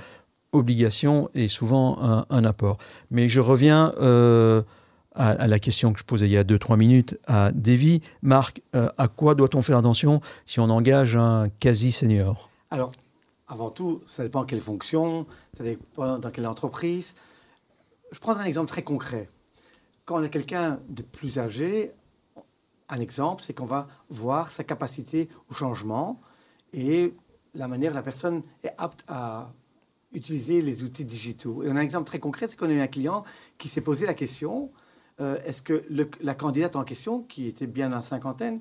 obligation 0.52 1.28
et 1.34 1.48
souvent 1.48 1.98
un, 2.02 2.26
un 2.28 2.44
apport. 2.44 2.78
Mais 3.12 3.28
je 3.28 3.38
reviens. 3.38 3.92
Euh, 4.00 4.62
à, 5.14 5.46
la 5.46 5.58
question 5.58 5.92
que 5.92 5.98
je 5.98 6.04
posais 6.04 6.26
il 6.26 6.32
y 6.32 6.36
a 6.36 6.44
2-3 6.44 6.76
minutes 6.76 7.18
à 7.26 7.52
Davy. 7.52 8.02
Marc, 8.22 8.62
euh, 8.74 8.90
à 8.98 9.08
quoi 9.08 9.34
doit-on 9.34 9.62
faire 9.62 9.78
attention 9.78 10.20
si 10.46 10.60
on 10.60 10.70
engage 10.70 11.16
un 11.16 11.48
quasi-senior? 11.60 12.50
Alors, 12.70 12.92
avant 13.48 13.70
tout, 13.70 14.02
ça 14.06 14.22
dépend 14.22 14.44
quelle 14.44 14.60
fonction, 14.60 15.26
ça 15.56 15.64
dépend 15.64 16.18
dans 16.18 16.30
quelle 16.30 16.46
entreprise. 16.46 17.14
Je 18.10 18.18
prends 18.18 18.36
un 18.36 18.44
exemple 18.44 18.68
très 18.68 18.82
concret. 18.82 19.28
Quand 20.04 20.20
on 20.20 20.22
a 20.22 20.28
quelqu'un 20.28 20.80
de 20.88 21.02
plus 21.02 21.38
âgé, 21.38 21.92
un 22.88 23.00
exemple, 23.00 23.42
c'est 23.42 23.54
qu'on 23.54 23.66
va 23.66 23.88
voir 24.10 24.52
sa 24.52 24.64
capacité 24.64 25.28
au 25.50 25.54
changement 25.54 26.20
et 26.72 27.14
la 27.54 27.68
manière 27.68 27.94
la 27.94 28.02
personne 28.02 28.42
est 28.64 28.72
apte 28.78 29.04
à 29.08 29.52
utiliser 30.12 30.60
les 30.60 30.82
outils 30.82 31.04
digitaux. 31.04 31.62
Et 31.62 31.70
un 31.70 31.76
exemple 31.76 32.06
très 32.06 32.18
concret, 32.18 32.48
c'est 32.48 32.56
qu'on 32.56 32.68
a 32.68 32.72
eu 32.72 32.80
un 32.80 32.86
client 32.86 33.24
qui 33.58 33.68
s'est 33.68 33.80
posé 33.80 34.06
la 34.06 34.14
question 34.14 34.70
euh, 35.22 35.38
est-ce 35.46 35.62
que 35.62 35.84
la 36.20 36.34
candidate 36.34 36.74
en 36.74 36.82
question, 36.82 37.22
qui 37.22 37.46
était 37.46 37.68
bien 37.68 37.90
dans 37.90 38.02
cinquantaine, 38.02 38.60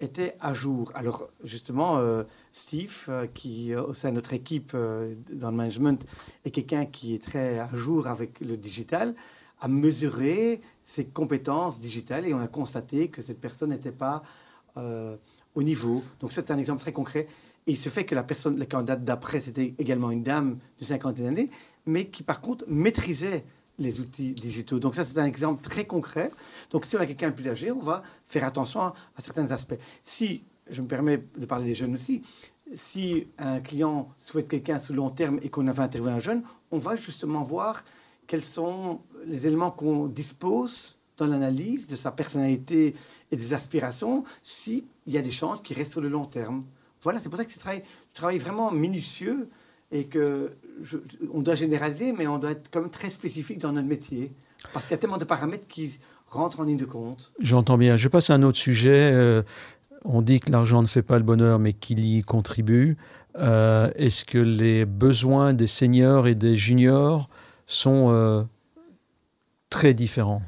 était 0.00 0.36
à 0.40 0.52
jour? 0.52 0.92
Alors 0.94 1.28
justement, 1.42 1.98
euh, 1.98 2.24
Steve, 2.52 3.06
euh, 3.08 3.26
qui 3.32 3.74
au 3.74 3.94
sein 3.94 4.10
de 4.10 4.16
notre 4.16 4.34
équipe 4.34 4.72
dans 4.72 5.50
le 5.50 5.56
management 5.56 6.04
est 6.44 6.50
quelqu'un 6.50 6.84
qui 6.84 7.14
est 7.14 7.22
très 7.22 7.58
à 7.58 7.68
jour 7.74 8.06
avec 8.06 8.40
le 8.40 8.56
digital, 8.56 9.14
a 9.60 9.68
mesuré 9.68 10.60
ses 10.84 11.06
compétences 11.06 11.80
digitales 11.80 12.26
et 12.26 12.34
on 12.34 12.40
a 12.40 12.48
constaté 12.48 13.08
que 13.08 13.22
cette 13.22 13.40
personne 13.40 13.70
n'était 13.70 13.92
pas 13.92 14.22
au 15.54 15.62
niveau. 15.62 16.02
Donc 16.20 16.32
c'est 16.32 16.50
un 16.50 16.58
exemple 16.58 16.80
très 16.80 16.92
concret. 16.92 17.28
Et 17.68 17.72
il 17.72 17.78
se 17.78 17.88
fait 17.88 18.04
que 18.04 18.16
la 18.16 18.24
personne, 18.24 18.58
la 18.58 18.66
candidate 18.66 19.04
d'après, 19.04 19.40
c'était 19.40 19.74
également 19.78 20.10
une 20.10 20.24
dame 20.24 20.58
de 20.80 20.84
cinquantaine 20.84 21.26
d'années, 21.26 21.50
mais 21.86 22.06
qui 22.06 22.24
par 22.24 22.40
contre 22.40 22.64
maîtrisait 22.66 23.44
les 23.78 24.00
outils 24.00 24.32
digitaux. 24.32 24.78
Donc 24.78 24.94
ça, 24.94 25.04
c'est 25.04 25.18
un 25.18 25.24
exemple 25.24 25.62
très 25.62 25.86
concret. 25.86 26.30
Donc 26.70 26.86
si 26.86 26.96
on 26.96 27.00
a 27.00 27.06
quelqu'un 27.06 27.30
de 27.30 27.34
plus 27.34 27.48
âgé, 27.48 27.72
on 27.72 27.80
va 27.80 28.02
faire 28.26 28.44
attention 28.44 28.80
à, 28.80 28.94
certains 29.18 29.50
aspects. 29.50 29.78
Si 30.02 30.44
je 30.70 30.82
me 30.82 30.86
permets 30.86 31.22
de 31.36 31.46
parler 31.46 31.64
des 31.64 31.74
jeunes 31.74 31.94
aussi, 31.94 32.22
si 32.74 33.26
un 33.38 33.60
client 33.60 34.08
souhaite 34.18 34.48
quelqu'un 34.48 34.78
sur 34.78 34.94
long 34.94 35.10
terme 35.10 35.38
et 35.42 35.48
qu'on 35.48 35.66
avait 35.66 35.82
interviewé 35.82 36.12
un 36.12 36.20
jeune, 36.20 36.42
on 36.70 36.78
va 36.78 36.96
justement 36.96 37.42
voir 37.42 37.84
quels 38.26 38.42
sont 38.42 39.00
les 39.26 39.46
éléments 39.46 39.70
qu'on 39.70 40.06
dispose 40.06 40.96
dans 41.16 41.26
l'analyse 41.26 41.88
de 41.88 41.96
sa 41.96 42.10
personnalité 42.10 42.94
et 43.30 43.36
des 43.36 43.52
aspirations, 43.52 44.24
s'il 44.42 44.84
y 45.06 45.18
a 45.18 45.22
des 45.22 45.30
chances 45.30 45.60
qu'il 45.60 45.76
reste 45.76 45.92
sur 45.92 46.00
le 46.00 46.08
long 46.08 46.24
terme. 46.24 46.64
Voilà, 47.02 47.20
c'est 47.20 47.28
pour 47.28 47.38
ça 47.38 47.44
que 47.44 47.52
c'est 47.52 47.68
un 47.68 47.80
travail, 48.14 48.38
vraiment 48.38 48.70
minutieux 48.70 49.48
et 49.92 50.04
que 50.04 50.52
on 51.32 51.40
doit 51.42 51.54
généraliser, 51.54 52.12
mais 52.12 52.26
on 52.26 52.38
doit 52.38 52.52
être 52.52 52.70
comme 52.70 52.90
très 52.90 53.10
spécifique 53.10 53.58
dans 53.58 53.72
notre 53.72 53.88
métier. 53.88 54.32
Parce 54.72 54.86
qu'il 54.86 54.92
y 54.92 54.94
a 54.94 54.98
tellement 54.98 55.18
de 55.18 55.24
paramètres 55.24 55.66
qui 55.68 55.98
rentrent 56.28 56.60
en 56.60 56.64
ligne 56.64 56.78
de 56.78 56.84
compte. 56.84 57.32
J'entends 57.40 57.76
bien. 57.76 57.96
Je 57.96 58.08
passe 58.08 58.30
à 58.30 58.34
un 58.34 58.42
autre 58.42 58.58
sujet. 58.58 59.10
Euh, 59.12 59.42
on 60.04 60.22
dit 60.22 60.40
que 60.40 60.50
l'argent 60.50 60.82
ne 60.82 60.86
fait 60.86 61.02
pas 61.02 61.18
le 61.18 61.24
bonheur, 61.24 61.58
mais 61.58 61.72
qu'il 61.72 62.04
y 62.04 62.22
contribue. 62.22 62.96
Euh, 63.38 63.90
est-ce 63.96 64.24
que 64.24 64.38
les 64.38 64.84
besoins 64.84 65.52
des 65.52 65.66
seniors 65.66 66.26
et 66.26 66.34
des 66.34 66.56
juniors 66.56 67.28
sont 67.66 68.08
euh, 68.10 68.42
très 69.70 69.94
différents? 69.94 70.42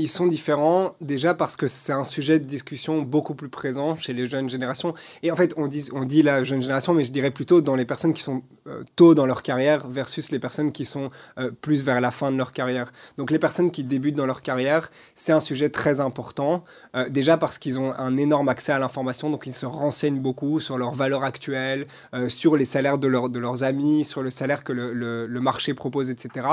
Ils 0.00 0.08
sont 0.08 0.26
différents 0.26 0.92
déjà 1.00 1.34
parce 1.34 1.56
que 1.56 1.66
c'est 1.66 1.92
un 1.92 2.04
sujet 2.04 2.38
de 2.38 2.44
discussion 2.44 3.02
beaucoup 3.02 3.34
plus 3.34 3.48
présent 3.48 3.96
chez 3.96 4.12
les 4.12 4.28
jeunes 4.28 4.48
générations. 4.48 4.94
Et 5.22 5.30
en 5.30 5.36
fait, 5.36 5.54
on 5.56 5.66
dit, 5.68 6.22
la 6.22 6.42
jeune 6.42 6.62
génération, 6.62 6.94
mais 6.94 7.04
je 7.04 7.12
dirais 7.12 7.30
plutôt 7.30 7.60
dans 7.60 7.76
les 7.76 7.84
personnes 7.84 8.14
qui 8.14 8.22
sont 8.22 8.42
euh, 8.66 8.82
tôt 8.96 9.14
dans 9.14 9.26
leur 9.26 9.42
carrière 9.42 9.88
versus 9.88 10.30
les 10.30 10.38
personnes 10.38 10.72
qui 10.72 10.84
sont 10.84 11.08
euh, 11.38 11.50
plus 11.50 11.84
vers 11.84 12.00
la 12.00 12.10
fin 12.10 12.32
de 12.32 12.36
leur 12.36 12.52
carrière. 12.52 12.90
Donc 13.16 13.30
les 13.30 13.38
personnes 13.38 13.70
qui 13.70 13.84
débutent 13.84 14.16
dans 14.16 14.26
leur 14.26 14.42
carrière, 14.42 14.90
c'est 15.14 15.32
un 15.32 15.40
sujet 15.40 15.68
très 15.68 16.00
important. 16.00 16.64
Euh, 16.94 17.08
déjà 17.08 17.36
parce 17.36 17.58
qu'ils 17.58 17.78
ont 17.78 17.92
un 17.98 18.16
énorme 18.16 18.48
accès 18.48 18.72
à 18.72 18.78
l'information, 18.78 19.30
donc 19.30 19.46
ils 19.46 19.54
se 19.54 19.66
renseignent 19.66 20.20
beaucoup 20.20 20.60
sur 20.60 20.78
leurs 20.78 20.92
valeurs 20.94 21.24
actuelles, 21.24 21.86
sur 22.28 22.56
les 22.56 22.64
salaires 22.64 22.98
de, 22.98 23.08
leurs 23.08 23.64
amis, 23.64 24.04
sur 24.04 24.22
le 24.22 24.30
salaire 24.30 24.64
que 24.64 24.72
le, 24.72 24.92
le, 24.92 25.26
le 25.26 25.40
marché 25.40 25.74
propose, 25.74 26.10
etc. 26.10 26.46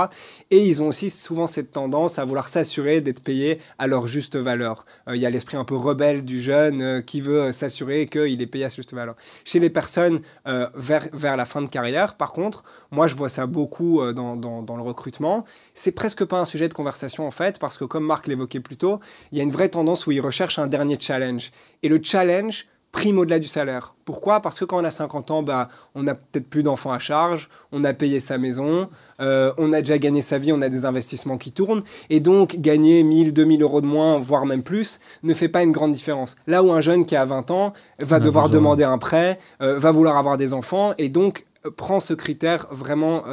Et 0.51 0.65
ils 0.65 0.81
ont 0.81 0.87
aussi 0.87 1.09
souvent 1.09 1.47
cette 1.47 1.71
tendance 1.71 2.19
à 2.19 2.25
vouloir 2.25 2.47
s'assurer 2.47 3.01
d'être 3.01 3.21
payés 3.21 3.36
à 3.77 3.87
leur 3.87 4.07
juste 4.07 4.35
valeur. 4.35 4.85
Euh, 5.07 5.15
il 5.15 5.21
y 5.21 5.25
a 5.25 5.29
l'esprit 5.29 5.57
un 5.57 5.63
peu 5.63 5.75
rebelle 5.75 6.23
du 6.25 6.41
jeune 6.41 6.81
euh, 6.81 7.01
qui 7.01 7.21
veut 7.21 7.41
euh, 7.41 7.51
s'assurer 7.51 8.05
qu'il 8.07 8.41
est 8.41 8.47
payé 8.47 8.65
à 8.65 8.69
sa 8.69 8.77
juste 8.77 8.93
valeur. 8.93 9.15
Chez 9.45 9.59
les 9.59 9.69
personnes 9.69 10.21
vers, 10.45 11.07
vers 11.13 11.35
la 11.35 11.45
fin 11.45 11.61
de 11.61 11.67
carrière, 11.67 12.15
par 12.15 12.31
contre, 12.31 12.63
moi 12.91 13.07
je 13.07 13.15
vois 13.15 13.29
ça 13.29 13.45
beaucoup 13.45 14.01
dans, 14.13 14.35
dans, 14.35 14.61
dans 14.61 14.75
le 14.75 14.81
recrutement. 14.81 15.45
C'est 15.73 15.91
presque 15.91 16.23
pas 16.25 16.39
un 16.39 16.45
sujet 16.45 16.67
de 16.67 16.73
conversation 16.73 17.25
en 17.27 17.31
fait, 17.31 17.59
parce 17.59 17.77
que 17.77 17.85
comme 17.85 18.05
Marc 18.05 18.27
l'évoquait 18.27 18.59
plus 18.59 18.77
tôt, 18.77 18.99
il 19.31 19.37
y 19.37 19.41
a 19.41 19.43
une 19.43 19.51
vraie 19.51 19.69
tendance 19.69 20.05
où 20.07 20.11
ils 20.11 20.21
recherchent 20.21 20.59
un 20.59 20.67
dernier 20.67 20.97
challenge. 20.99 21.51
Et 21.83 21.89
le 21.89 21.99
challenge, 22.01 22.65
prime 22.97 23.19
au-delà 23.19 23.37
du 23.37 23.47
salaire. 23.47 23.93
Pourquoi? 24.05 24.41
Parce 24.41 24.59
que 24.59 24.65
quand 24.65 24.81
on 24.81 24.83
a 24.83 24.89
50 24.89 25.29
ans, 25.29 25.43
bah, 25.43 25.69
on 25.93 26.01
n'a 26.01 26.15
peut-être 26.15 26.49
plus 26.49 26.63
d'enfants 26.63 26.91
à 26.91 26.97
charge, 26.97 27.47
on 27.71 27.83
a 27.83 27.93
payé 27.93 28.19
sa 28.19 28.39
maison, 28.39 28.89
euh, 29.21 29.53
on 29.59 29.71
a 29.71 29.81
déjà 29.81 29.99
gagné 29.99 30.23
sa 30.23 30.39
vie, 30.39 30.51
on 30.51 30.63
a 30.63 30.69
des 30.69 30.83
investissements 30.83 31.37
qui 31.37 31.51
tournent, 31.51 31.83
et 32.09 32.19
donc 32.19 32.55
gagner 32.55 33.03
1000, 33.03 33.33
2000 33.33 33.61
euros 33.61 33.81
de 33.81 33.85
moins, 33.85 34.17
voire 34.17 34.47
même 34.47 34.63
plus, 34.63 34.99
ne 35.21 35.35
fait 35.35 35.47
pas 35.47 35.61
une 35.61 35.71
grande 35.71 35.91
différence. 35.91 36.37
Là 36.47 36.63
où 36.63 36.71
un 36.71 36.81
jeune 36.81 37.05
qui 37.05 37.15
a 37.15 37.23
20 37.23 37.51
ans 37.51 37.73
va 37.99 38.19
devoir 38.19 38.49
demander 38.49 38.83
un 38.83 38.97
prêt, 38.97 39.37
euh, 39.61 39.77
va 39.77 39.91
vouloir 39.91 40.17
avoir 40.17 40.37
des 40.37 40.55
enfants, 40.55 40.95
et 40.97 41.09
donc 41.09 41.45
euh, 41.67 41.69
prend 41.69 41.99
ce 41.99 42.15
critère 42.15 42.65
vraiment 42.71 43.25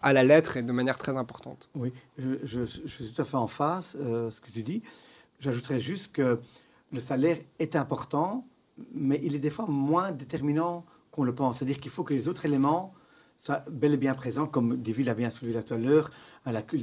à 0.00 0.12
la 0.14 0.24
lettre 0.24 0.56
et 0.56 0.62
de 0.62 0.72
manière 0.72 0.96
très 0.96 1.18
importante. 1.18 1.68
Oui, 1.74 1.92
je, 2.16 2.64
suis 2.64 3.12
tout 3.12 3.20
à 3.20 3.26
fait 3.26 3.36
en 3.36 3.48
face, 3.48 3.98
ce 4.00 4.40
que 4.40 4.50
tu 4.50 4.62
dis. 4.62 4.82
J'ajouterais 5.40 5.80
juste 5.80 6.12
que 6.12 6.38
le 6.90 7.00
salaire 7.00 7.36
est 7.58 7.76
important, 7.76 8.46
mais 8.92 9.20
il 9.22 9.34
est 9.34 9.40
des 9.40 9.50
fois 9.50 9.66
moins 9.68 10.12
déterminant 10.12 10.84
qu'on 11.10 11.24
le 11.24 11.34
pense. 11.34 11.58
C'est-à-dire 11.58 11.78
qu'il 11.78 11.90
faut 11.90 12.04
que 12.04 12.14
les 12.14 12.28
autres 12.28 12.44
éléments 12.46 12.94
soient 13.36 13.64
bel 13.70 13.94
et 13.94 13.96
bien 13.96 14.14
présents, 14.14 14.46
comme 14.46 14.76
David 14.76 15.06
l'a 15.06 15.14
bien 15.14 15.30
soulevé 15.30 15.60
tout 15.62 15.74
à 15.74 15.78
l'heure, 15.78 16.10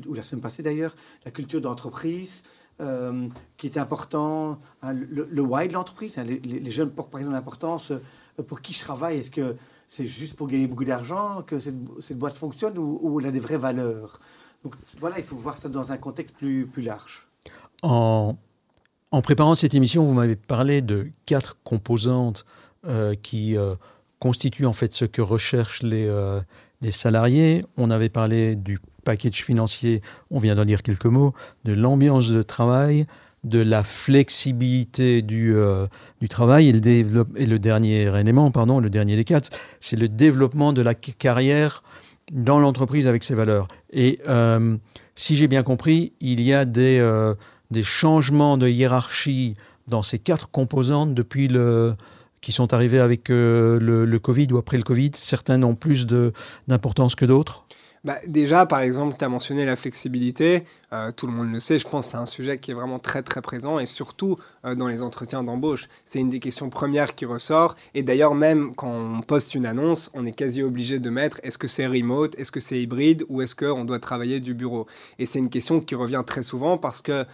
ou 0.08 0.14
la 0.14 0.24
semaine 0.24 0.42
passée 0.42 0.64
d'ailleurs, 0.64 0.96
la 1.26 1.32
culture 1.32 1.62
d'entreprise, 1.62 2.44
euh, 2.82 3.28
qui 3.58 3.68
est 3.68 3.78
important, 3.78 4.60
hein, 4.82 4.94
le, 4.94 5.42
why 5.42 5.68
de 5.68 5.74
l'entreprise. 5.74 6.18
Hein, 6.18 6.24
les, 6.24 6.72
jeunes 6.72 6.90
portent 6.90 7.12
par 7.12 7.20
exemple 7.20 7.36
l'importance 7.36 7.92
euh, 7.92 8.44
pour 8.48 8.62
qui 8.62 8.74
je 8.74 8.80
travaille. 8.80 9.20
Est-ce 9.20 9.30
que 9.30 9.56
c'est 9.88 10.06
juste 10.06 10.36
pour 10.36 10.48
gagner 10.48 10.68
beaucoup 10.68 10.86
d'argent 10.86 11.44
que 11.44 11.60
cette, 11.60 12.18
boîte 12.18 12.38
fonctionne 12.38 12.78
ou, 12.78 13.20
elle 13.20 13.28
a 13.28 13.32
des 13.32 13.40
vraies 13.40 13.58
valeurs? 13.58 14.20
Donc 14.64 14.76
voilà, 15.00 15.20
il 15.20 15.26
faut 15.26 15.36
voir 15.36 15.58
ça 15.58 15.70
dans 15.70 15.92
un 15.92 15.98
contexte 15.98 16.36
plus, 16.36 16.66
plus 16.66 16.82
large. 16.82 17.28
En 19.12 19.22
préparant 19.22 19.56
cette 19.56 19.74
émission, 19.74 20.06
vous 20.06 20.14
m'avez 20.14 20.38
parlé 20.38 20.82
de 20.82 21.10
quatre 21.26 21.58
composantes 21.64 22.46
euh, 22.88 23.14
qui 23.22 23.58
euh, 23.58 23.76
constituent 24.20 24.66
en 24.66 24.74
fait 24.74 24.94
ce 24.94 25.04
que 25.06 25.22
recherchent 25.22 25.84
les, 25.84 26.08
euh, 26.08 26.40
les, 26.82 26.92
salariés. 26.92 27.66
On 27.76 27.92
avait 27.92 28.10
parlé 28.10 28.56
du 28.56 28.80
package 29.04 29.44
financier, 29.44 30.02
on 30.30 30.40
vient 30.40 30.56
d'en 30.56 30.64
dire 30.64 30.82
quelques 30.82 31.06
mots, 31.06 31.34
de 31.66 31.74
l'ambiance 31.74 32.30
de 32.30 32.42
travail, 32.42 33.06
de 33.44 33.60
la 33.60 33.84
flexibilité 33.84 35.22
du, 35.24 35.56
du 36.20 36.30
travail 36.30 36.70
et 36.70 36.72
le, 36.72 37.26
et 37.36 37.46
le, 37.48 37.60
dernier 37.60 38.04
élément, 38.20 38.52
pardon, 38.52 38.80
le 38.80 38.92
dernier 38.92 39.16
des 39.16 39.24
quatre, 39.24 39.50
c'est 39.80 39.96
le 39.96 40.08
développement 40.08 40.74
de 40.74 40.84
la 40.84 40.94
carrière 40.94 41.82
dans 42.32 42.60
l'entreprise 42.60 43.08
avec 43.08 43.24
ses 43.24 43.34
valeurs. 43.34 43.68
Et 43.92 44.20
si 45.16 45.36
j'ai 45.36 45.48
bien 45.48 45.64
compris, 45.64 46.14
il 46.22 46.40
y 46.40 46.54
a 46.54 46.66
des 46.66 47.00
des 47.72 47.84
changements 47.84 48.58
de 48.58 48.68
hiérarchie 48.68 49.56
dans 49.88 50.04
ces 50.04 50.20
quatre 50.20 50.50
composantes 50.50 51.14
depuis 51.14 51.48
le, 51.48 51.96
qui 52.42 52.52
sont 52.52 52.74
arrivés 52.74 53.00
avec 53.00 53.30
euh, 53.30 53.80
le, 53.80 54.20
Covid 54.20 54.48
ou 54.52 54.58
après 54.58 54.78
le 54.78 54.84
Covid 54.84 55.12
Certains 55.16 55.62
ont 55.64 55.76
plus 55.76 56.06
d'importance 56.68 57.16
que 57.16 57.26
d'autres 57.26 57.66
bah, 58.04 58.18
déjà, 58.26 58.66
par 58.66 58.80
exemple, 58.80 59.16
tu 59.18 59.24
as 59.24 59.30
mentionné 59.30 59.64
la 59.64 59.76
flexibilité. 59.76 60.64
Euh, 60.92 61.12
tout 61.12 61.28
le 61.28 61.34
monde 61.34 61.52
le 61.54 61.60
sait, 61.60 61.78
je 61.78 61.88
pense 61.88 62.08
que 62.08 62.12
c'est 62.14 62.18
un 62.18 62.26
sujet 62.26 62.58
qui 62.58 62.72
est 62.72 62.74
vraiment 62.74 62.98
très 62.98 63.22
très 63.22 63.44
présent 63.44 63.78
et 63.78 63.86
surtout 63.86 64.38
euh, 64.66 64.74
dans 64.74 64.88
les 64.88 65.04
entretiens 65.04 65.44
d'embauche. 65.44 65.88
C'est 66.04 66.20
une 66.20 66.32
des 66.32 66.40
questions 66.40 66.72
premières 66.72 67.14
qui 67.14 67.26
ressort. 67.26 67.76
Et 67.94 68.02
d'ailleurs, 68.02 68.34
même 68.34 68.74
quand 68.74 68.90
on 68.90 69.22
poste 69.22 69.54
une 69.54 69.68
annonce, 69.68 70.10
on 70.16 70.26
est 70.26 70.32
quasi 70.32 70.64
obligé 70.64 70.98
de 70.98 71.10
mettre 71.12 71.40
est-ce 71.44 71.60
que 71.60 71.68
c'est 71.68 71.86
remote, 71.86 72.34
est-ce 72.40 72.52
que 72.52 72.60
c'est 72.60 72.82
hybride? 72.82 73.24
Ou 73.30 73.44
est-ce 73.44 73.54
qu'on 73.54 73.86
doit 73.86 74.00
travailler 74.00 74.40
du 74.40 74.56
bureau? 74.56 74.88
Et 75.20 75.28
c'est 75.28 75.38
une 75.38 75.52
question 75.52 75.80
qui 75.80 75.94
revient 75.94 76.24
très 76.26 76.42
souvent 76.42 76.80
parce 76.80 77.04
que 77.04 77.26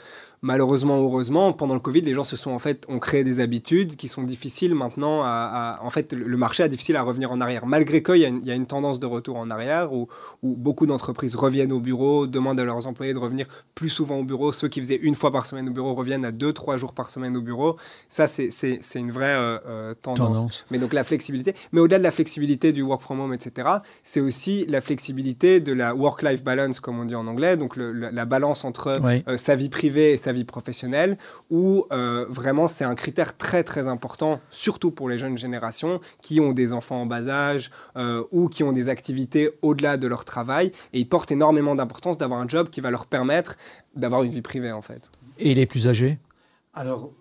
malheureusement 0.41 0.97
heureusement, 0.97 1.53
pendant 1.53 1.73
le 1.73 1.79
Covid, 1.79 2.01
les 2.01 2.13
gens 2.13 2.23
se 2.23 2.35
sont 2.35 2.51
en 2.51 2.59
fait 2.59 2.85
ont 2.87 2.99
créé 2.99 3.23
des 3.23 3.39
habitudes 3.39 3.95
qui 3.95 4.07
sont 4.07 4.23
difficiles 4.23 4.75
maintenant 4.75 5.21
à, 5.23 5.79
en 5.81 5.89
fait 5.89 6.13
le 6.13 6.37
marché 6.37 6.63
est 6.63 6.69
difficile 6.69 6.95
à 6.95 7.01
revenir 7.01 7.31
en 7.31 7.41
arrière. 7.41 7.65
Malgré 7.65 8.03
qu'il 8.03 8.17
y, 8.17 8.47
y, 8.47 8.51
a 8.51 8.55
une 8.55 8.67
tendance 8.67 8.99
de 8.99 9.05
retour 9.05 9.37
en 9.37 9.49
arrière 9.49 9.93
où, 9.93 10.07
où 10.43 10.55
beaucoup 10.55 10.85
d'entreprises 10.85 11.35
reviennent 11.35 11.71
au 11.71 11.79
bureau, 11.79 12.27
demandent 12.27 12.59
à 12.59 12.63
leurs 12.63 12.87
employés 12.87 13.13
de 13.13 13.19
revenir 13.19 13.47
plus 13.75 13.89
souvent 13.89 14.17
au 14.17 14.23
bureau. 14.23 14.51
Ceux 14.51 14.67
qui 14.67 14.79
faisaient 14.79 14.99
une 15.01 15.15
fois 15.15 15.31
par 15.31 15.45
semaine 15.45 15.69
au 15.69 15.71
bureau 15.71 15.93
reviennent 15.93 16.25
à 16.25 16.31
deux, 16.31 16.53
trois 16.53 16.77
jours 16.77 16.93
par 16.93 17.09
semaine 17.09 17.35
au 17.37 17.41
bureau. 17.41 17.77
Ça, 18.09 18.27
c'est 18.27 18.49
une 18.95 19.11
vraie 19.11 19.35
euh, 19.35 19.57
euh, 19.67 19.93
tendance. 19.93 20.65
Mais 20.71 20.79
donc 20.79 20.93
la 20.93 21.03
flexibilité. 21.03 21.53
Mais 21.71 21.79
au-delà 21.79 21.99
de 21.99 22.03
la 22.03 22.11
flexibilité 22.11 22.73
du 22.73 22.81
work 22.81 23.01
from 23.01 23.19
home, 23.19 23.33
etc., 23.33 23.67
c'est 24.03 24.19
aussi 24.19 24.65
la 24.67 24.81
flexibilité 24.81 25.59
de 25.59 25.73
la 25.73 25.95
work-life 25.95 26.43
balance, 26.43 26.79
comme 26.79 26.99
on 26.99 27.05
dit 27.05 27.15
en 27.15 27.27
anglais, 27.27 27.57
donc 27.57 27.75
la, 27.77 28.25
balance 28.25 28.65
entre 28.65 28.99
euh, 29.01 29.37
sa 29.37 29.55
vie 29.55 29.69
privée 29.69 30.11
et 30.11 30.17
sa 30.17 30.26
vie 30.31 30.43
professionnelle, 30.43 31.17
où 31.49 31.85
vraiment 32.29 32.67
c'est 32.67 32.85
un 32.85 32.95
critère 32.95 33.37
très 33.37 33.63
très 33.63 33.87
important, 33.87 34.39
surtout 34.49 34.91
pour 34.91 35.09
les 35.09 35.17
jeunes 35.17 35.37
générations 35.37 35.99
qui 36.21 36.39
ont 36.39 36.53
des 36.53 36.73
enfants 36.73 37.01
en 37.01 37.05
bas 37.05 37.29
âge 37.29 37.71
ou 38.31 38.49
qui 38.49 38.63
ont 38.63 38.71
des 38.71 38.89
activités 38.89 39.51
au-delà 39.61 39.97
de 39.97 40.07
leur 40.07 40.25
travail. 40.25 40.71
Et 40.93 40.99
ils 40.99 41.09
portent 41.09 41.31
énormément 41.31 41.75
d'importance 41.75 42.17
d'avoir 42.17 42.39
un 42.39 42.47
job 42.47 42.69
qui 42.69 42.81
va 42.81 42.91
leur 42.91 43.05
permettre 43.05 43.57
d'avoir 43.95 44.23
une 44.23 44.31
vie 44.31 44.41
privée 44.41 44.71
en 44.71 44.81
fait. 44.81 45.11
Et 45.37 45.55
les 45.55 45.65
plus 45.65 45.87
âgés? 45.87 46.17
Alors, 46.73 47.11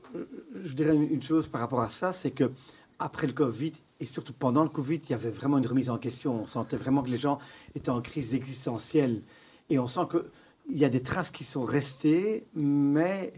je 0.65 0.73
dirais 0.73 0.95
une 0.95 1.23
chose 1.23 1.47
par 1.47 1.61
rapport 1.61 1.81
à 1.81 1.91
ça, 1.91 2.13
c'est 2.13 2.31
que 2.31 2.51
après 2.99 3.27
le 3.27 3.33
Covid 3.33 3.73
et 4.01 4.07
surtout 4.07 4.33
pendant 4.33 4.63
le 4.63 4.69
Covid, 4.69 5.01
il 5.05 5.11
y 5.11 5.15
avait 5.15 5.31
vraiment 5.31 5.59
une 5.59 5.67
remise 5.67 5.89
en 5.89 5.99
question. 5.99 6.43
On 6.43 6.47
sentait 6.47 6.77
vraiment 6.77 7.03
que 7.03 7.11
les 7.11 7.19
gens 7.19 7.39
étaient 7.75 7.91
en 7.91 8.03
crise 8.03 8.35
existentielle 8.35 9.23
et 9.71 9.79
on 9.79 9.87
sent 9.87 10.07
qu'il 10.67 10.79
y 10.79 10.85
a 10.85 10.89
des 10.89 11.03
traces 11.03 11.31
qui 11.31 11.45
sont 11.45 11.65
restées, 11.65 12.47
mais 12.55 13.33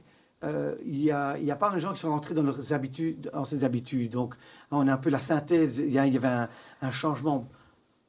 euh, 0.45 0.77
il 0.85 0.99
n'y 0.99 1.11
a, 1.11 1.57
pas 1.59 1.71
de 1.71 1.81
gens 1.81 1.93
qui 1.93 2.01
sont 2.01 2.11
rentrés 2.11 2.35
dans 2.35 2.43
leurs 2.43 2.73
habitudes, 2.73 3.31
dans 3.33 3.45
ces 3.45 3.65
habitudes. 3.65 4.13
Donc, 4.13 4.35
on 4.71 4.87
a 4.87 4.93
un 4.93 4.99
peu 4.99 5.11
la 5.11 5.21
synthèse. 5.21 5.79
Il 5.79 5.93
y, 5.93 5.99
avait 5.99 6.29
un, 6.29 6.49
un 6.83 6.93
changement 6.93 7.49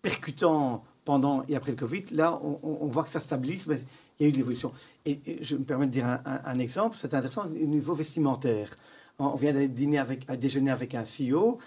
percutant 0.02 0.84
pendant 1.06 1.44
et 1.48 1.56
après 1.56 1.72
le 1.72 1.78
Covid. 1.78 2.06
Là, 2.12 2.40
on, 2.44 2.86
voit 2.88 3.04
que 3.04 3.10
ça 3.10 3.20
stabilise, 3.20 3.66
mais 3.68 3.78
il 4.20 4.24
y 4.24 4.26
a 4.26 4.30
eu 4.30 4.32
de 4.32 4.38
l'évolution. 4.38 4.72
Et, 5.06 5.40
je 5.42 5.56
me 5.56 5.64
permets 5.64 5.88
de 5.88 5.92
dire 5.92 6.06
un, 6.26 6.60
exemple, 6.60 6.98
c'est 7.00 7.14
intéressant 7.14 7.46
au 7.46 7.50
niveau 7.50 7.94
vestimentaire. 7.94 8.70
On 9.18 9.36
vient 9.36 9.54
de 9.54 9.66
dîner 9.66 9.98
avec, 9.98 10.30
à 10.30 10.38
déjeuner 10.38 10.72
avec 10.72 10.94
un 10.96 11.02
CEO. 11.02 11.58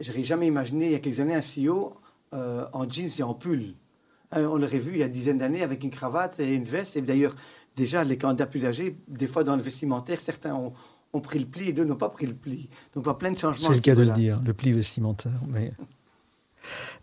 Je 0.00 0.10
n'aurais 0.10 0.24
jamais 0.24 0.46
imaginé 0.46 0.86
il 0.86 0.92
y 0.92 0.94
a 0.94 1.00
quelques 1.00 1.20
années 1.20 1.34
un 1.34 1.40
CEO 1.40 1.94
euh, 2.32 2.66
en 2.72 2.88
jeans 2.88 3.10
et 3.18 3.22
en 3.22 3.34
pull. 3.34 3.74
Euh, 4.34 4.46
on 4.46 4.56
l'aurait 4.56 4.78
vu 4.78 4.92
il 4.92 4.98
y 4.98 5.02
a 5.02 5.06
une 5.06 5.12
dizaine 5.12 5.38
d'années 5.38 5.62
avec 5.62 5.84
une 5.84 5.90
cravate 5.90 6.40
et 6.40 6.54
une 6.54 6.64
veste. 6.64 6.96
Et 6.96 7.02
d'ailleurs, 7.02 7.34
déjà, 7.76 8.04
les 8.04 8.16
candidats 8.16 8.46
plus 8.46 8.64
âgés, 8.64 8.96
des 9.08 9.26
fois 9.26 9.44
dans 9.44 9.56
le 9.56 9.62
vestimentaire, 9.62 10.20
certains 10.20 10.54
ont, 10.54 10.72
ont 11.12 11.20
pris 11.20 11.38
le 11.38 11.46
pli 11.46 11.68
et 11.68 11.72
d'autres 11.72 11.88
n'ont 11.88 11.96
pas 11.96 12.08
pris 12.08 12.26
le 12.26 12.34
pli. 12.34 12.68
Donc 12.94 13.02
on 13.02 13.10
voit 13.10 13.18
plein 13.18 13.32
de 13.32 13.38
changements. 13.38 13.68
C'est 13.68 13.74
le 13.74 13.80
cas 13.80 13.94
de 13.94 14.02
le 14.02 14.10
dire, 14.10 14.40
le 14.44 14.54
pli 14.54 14.72
vestimentaire. 14.72 15.40
Mais... 15.48 15.72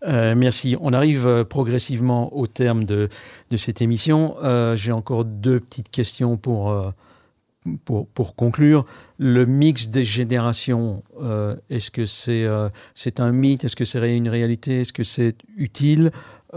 Euh, 0.04 0.34
merci. 0.36 0.76
On 0.80 0.92
arrive 0.92 1.26
euh, 1.26 1.44
progressivement 1.44 2.34
au 2.36 2.46
terme 2.46 2.84
de, 2.84 3.08
de 3.50 3.56
cette 3.56 3.80
émission. 3.82 4.36
Euh, 4.42 4.76
j'ai 4.76 4.92
encore 4.92 5.24
deux 5.24 5.60
petites 5.60 5.90
questions 5.90 6.36
pour, 6.36 6.92
pour, 7.84 8.06
pour, 8.08 8.34
conclure. 8.34 8.84
Le 9.18 9.46
mix 9.46 9.88
des 9.88 10.04
générations, 10.04 11.02
est-ce 11.70 11.90
que 11.90 12.06
c'est 12.06 12.46
c'est 12.94 13.20
un 13.20 13.30
mythe? 13.30 13.64
Est-ce 13.64 13.76
que 13.76 13.84
c'est 13.84 14.16
une 14.16 14.28
réalité? 14.28 14.80
Est-ce 14.80 14.92
que 14.92 15.04
c'est 15.04 15.36
utile? 15.56 16.10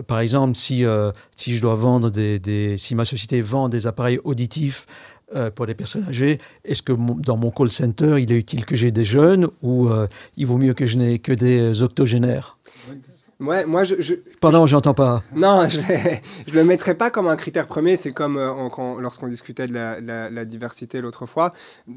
Par 0.08 0.20
exemple, 0.20 0.56
si, 0.56 0.84
si 1.36 1.56
je 1.56 1.62
dois 1.62 1.76
vendre 1.76 2.10
des, 2.10 2.76
si 2.78 2.96
ma 2.96 3.06
société 3.06 3.42
vend 3.42 3.70
des 3.70 3.88
appareils 3.88 4.20
auditifs 4.24 4.88
pour 5.56 5.66
les 5.66 5.74
personnes 5.74 6.06
âgées, 6.08 6.38
est-ce 6.64 6.82
que 6.82 6.94
dans 7.22 7.38
mon 7.38 7.50
call 7.50 7.70
center, 7.72 8.18
il 8.20 8.32
est 8.32 8.38
utile 8.38 8.66
que 8.66 8.76
j'ai 8.76 8.92
des 8.92 9.06
jeunes 9.06 9.48
ou 9.62 9.90
il 10.38 10.46
vaut 10.46 10.58
mieux 10.58 10.74
que 10.74 10.86
je 10.86 10.98
n'ai 10.98 11.20
que 11.20 11.32
des 11.32 11.82
octogénaires? 11.82 12.58
Ouais, 13.42 13.66
moi, 13.66 13.84
je, 13.84 13.96
je 14.00 14.14
Pardon, 14.40 14.66
j'entends 14.66 14.94
pas. 14.94 15.22
Non, 15.34 15.68
je 15.70 15.80
ne 15.80 16.54
le 16.54 16.64
mettrais 16.64 16.96
pas 16.96 17.12
comme 17.12 17.28
un 17.28 17.36
critère 17.36 17.68
premier. 17.68 17.98
C'est 17.98 18.14
comme 18.14 18.38
euh, 18.38 18.70
lorsqu'on 19.00 19.28
discutait 19.28 19.68
de 19.68 19.74
la, 19.74 20.00
la, 20.30 20.46
diversité 20.46 21.02
l'autre 21.02 21.26
fois. 21.26 21.52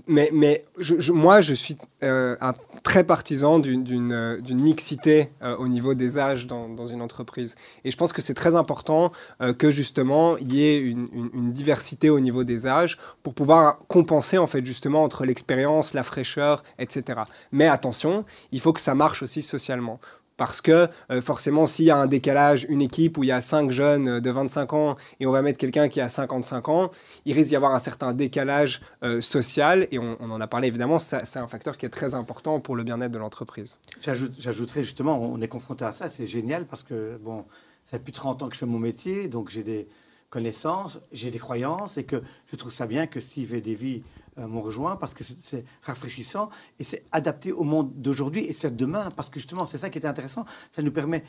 Mais, 0.09 0.31
mais 0.33 0.65
je, 0.79 1.13
moi, 1.13 1.41
je 1.41 1.55
suis 1.55 1.77
euh, 2.03 2.37
un 2.41 2.55
très 2.83 3.05
partisan 3.05 3.61
d'une 3.61 4.13
euh, 4.13 4.41
mixité 4.51 5.31
au 5.59 5.69
niveau 5.69 5.95
des 5.95 6.19
âges 6.19 6.47
dans, 6.49 6.69
dans, 6.69 6.87
une 6.87 7.03
entreprise. 7.03 7.55
Et 7.85 7.93
je 7.93 7.97
pense 7.97 8.13
que 8.13 8.23
c'est 8.23 8.35
très 8.35 8.57
important 8.57 9.13
que 9.59 9.71
justement 9.71 10.37
il 10.39 10.55
y 10.55 10.65
ait 10.65 10.79
une, 10.81 11.09
une, 11.13 11.31
une, 11.35 11.53
diversité 11.53 12.11
au 12.11 12.19
niveau 12.19 12.45
des 12.45 12.67
âges 12.67 12.99
pour 13.23 13.35
pouvoir 13.35 13.79
compenser 13.89 14.39
en 14.39 14.47
fait 14.47 14.65
justement 14.65 15.05
entre 15.05 15.25
l'expérience, 15.25 15.95
la 15.95 16.03
fraîcheur, 16.03 16.63
etc. 16.79 17.21
Mais 17.53 17.69
attention, 17.69 18.25
il 18.53 18.61
faut 18.61 18.73
que 18.73 18.81
ça 18.81 18.95
marche 18.95 19.23
aussi 19.23 19.43
socialement. 19.43 20.01
Parce 20.39 20.63
que 20.63 20.89
euh, 21.11 21.21
forcément, 21.21 21.67
s'il 21.67 21.85
y 21.85 21.91
a 21.91 21.97
un 21.97 22.07
décalage, 22.07 22.65
une 22.71 22.81
équipe 22.81 23.19
où 23.19 23.25
il 23.25 23.27
y 23.27 23.33
a 23.33 23.43
5 23.43 23.71
jeunes 23.71 24.09
euh, 24.09 24.21
de 24.21 24.31
25 24.31 24.73
ans 24.73 24.97
et 25.21 25.27
on 25.27 25.33
va 25.33 25.43
mettre 25.43 25.59
quelqu'un 25.59 25.89
qui 25.89 26.01
a 26.01 26.09
55 26.09 26.69
ans, 26.69 26.91
il 27.27 27.35
risque 27.35 27.51
d'y 27.51 27.57
avoir 27.57 27.75
un 27.75 27.81
certain 27.81 28.15
décalage 28.15 28.81
euh, 29.03 29.21
social. 29.21 29.89
Et 29.91 29.99
on, 29.99 30.17
en 30.21 30.41
a 30.41 30.47
parlé 30.47 30.69
évidemment, 30.69 30.99
c'est 30.99 31.37
un 31.37 31.49
facteur 31.49 31.77
qui 31.77 31.85
est 31.85 31.91
très 31.91 32.15
important 32.15 32.61
pour 32.61 32.77
le 32.77 32.85
bien-être 32.85 33.13
de 33.13 33.19
l'entreprise. 33.19 33.81
J'ajouterais 34.01 34.85
justement, 34.85 35.21
on 35.21 35.41
est 35.41 35.49
confronté 35.49 35.85
à 35.85 35.93
ça, 35.93 36.09
c'est 36.09 36.29
génial 36.29 36.67
parce 36.67 36.85
que 36.85 37.19
bon, 37.21 37.45
ça 37.85 37.99
fait 37.99 38.05
plus 38.05 38.13
de 38.13 38.17
30 38.17 38.45
ans 38.45 38.49
que 38.49 38.55
je 38.55 38.61
fais 38.61 38.67
mon 38.67 38.79
métier, 38.79 39.27
donc 39.27 39.51
j'ai 39.51 39.65
des 39.65 39.89
connaissances, 40.31 41.01
j'ai 41.11 41.33
des 41.33 41.39
croyances 41.39 41.97
et 41.97 42.05
que 42.05 42.23
je 42.47 42.57
trouve 42.57 42.73
ça 42.73 42.87
bien 42.87 43.09
que 43.09 43.19
Steve 43.19 43.55
et 43.55 43.61
Davy 43.61 44.05
m'ont 44.47 44.63
rejoint 44.63 44.97
parce 44.97 45.15
que 45.15 45.25
c'est 45.25 45.65
rafraîchissant 45.83 46.51
et 46.79 46.85
c'est 46.85 47.05
adapté 47.13 47.53
au 47.53 47.65
monde 47.65 47.91
d'aujourd'hui 47.97 48.45
et 48.45 48.53
c'est 48.53 48.75
demain 48.75 49.09
parce 49.17 49.29
que 49.29 49.41
justement 49.41 49.67
c'est 49.67 49.79
ça 49.79 49.91
qui 49.91 49.99
était 49.99 50.09
intéressant. 50.09 50.45
Ça 50.71 50.83
nous 50.83 50.93
permet, 50.93 51.25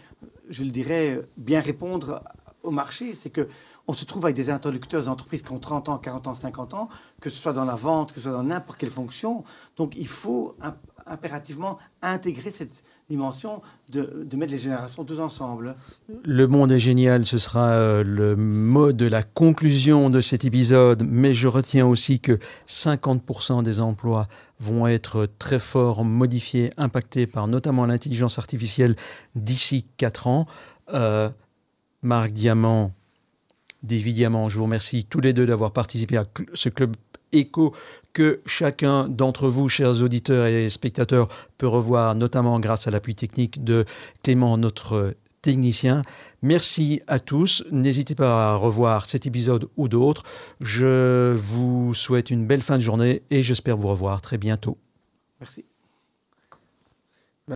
je 0.49 0.63
le 0.63 0.71
dirais, 0.71 1.21
bien 1.37 1.61
répondre 1.61 2.23
au 2.63 2.71
marché. 2.71 3.15
C'est 3.15 3.29
que 3.29 3.47
on 3.87 3.93
se 3.93 4.05
trouve 4.05 4.25
avec 4.25 4.35
des 4.35 4.49
interlocuteurs 4.49 5.05
d'entreprises 5.05 5.41
qui 5.41 5.51
ont 5.51 5.59
30 5.59 5.89
ans, 5.89 5.97
40 5.97 6.27
ans, 6.27 6.33
50 6.35 6.73
ans, 6.75 6.89
que 7.21 7.29
ce 7.29 7.39
soit 7.39 7.53
dans 7.53 7.65
la 7.65 7.75
vente, 7.75 8.11
que 8.11 8.19
ce 8.19 8.23
soit 8.23 8.33
dans 8.33 8.43
n'importe 8.43 8.79
quelle 8.79 8.91
fonction. 8.91 9.43
Donc 9.77 9.95
il 9.95 10.07
faut 10.07 10.55
impérativement 11.05 11.79
intégrer 12.01 12.51
cette 12.51 12.83
dimension 13.09 13.61
de, 13.89 14.27
mettre 14.35 14.51
les 14.51 14.59
générations 14.59 15.03
tous 15.03 15.19
ensemble. 15.19 15.75
Le 16.23 16.47
monde 16.47 16.71
est 16.71 16.79
génial, 16.79 17.25
ce 17.25 17.39
sera 17.39 17.71
euh, 17.71 18.03
le 18.03 18.35
mot 18.35 18.91
de 18.91 19.05
la 19.05 19.23
conclusion 19.23 20.09
de 20.09 20.21
cet 20.21 20.45
épisode, 20.45 21.03
mais 21.03 21.33
je 21.33 21.47
retiens 21.47 21.87
aussi 21.87 22.19
que 22.19 22.39
50% 22.67 23.63
des 23.63 23.81
emplois 23.81 24.27
vont 24.59 24.87
être 24.87 25.27
très 25.39 25.59
fort 25.59 26.05
modifiés, 26.05 26.71
impactés 26.77 27.25
par 27.25 27.47
notamment 27.47 27.85
l'intelligence 27.85 28.37
artificielle 28.37 28.95
d'ici 29.35 29.87
4 29.97 30.27
ans. 30.27 30.45
Euh, 30.93 31.29
Marc 32.03 32.31
Diamant, 32.31 32.91
David 33.81 34.15
Diamant, 34.15 34.49
je 34.49 34.57
vous 34.57 34.65
remercie 34.65 35.05
tous 35.05 35.19
les 35.19 35.33
deux 35.33 35.47
d'avoir 35.47 35.71
participé 35.71 36.17
à 36.17 36.25
ce 36.53 36.69
club 36.69 36.95
écho 37.31 37.73
que 38.19 38.41
chacun 38.45 39.07
d'entre 39.07 39.47
vous, 39.47 39.69
chers 39.69 40.03
auditeurs 40.03 40.47
et 40.47 40.69
spectateurs, 40.69 41.29
peut 41.57 41.69
revoir, 41.69 42.15
notamment 42.15 42.59
grâce 42.59 42.85
à 42.85 42.91
l'appui 42.91 43.15
technique 43.15 43.63
de 43.63 43.85
Clément, 44.23 44.57
notre 44.57 45.15
technicien. 45.41 46.01
Merci 46.41 47.01
à 47.07 47.19
tous. 47.19 47.63
N'hésitez 47.71 48.15
pas 48.15 48.51
à 48.51 48.55
revoir 48.55 49.05
cet 49.05 49.25
épisode 49.25 49.69
ou 49.77 49.87
d'autres. 49.87 50.23
Je 50.59 51.33
vous 51.37 51.93
souhaite 51.93 52.29
une 52.29 52.45
belle 52.45 52.61
fin 52.61 52.75
de 52.75 52.83
journée 52.83 53.23
et 53.31 53.41
j'espère 53.41 53.77
vous 53.77 53.87
revoir 53.87 54.21
très 54.21 54.37
bientôt. 54.37 54.77
Merci. 55.39 55.68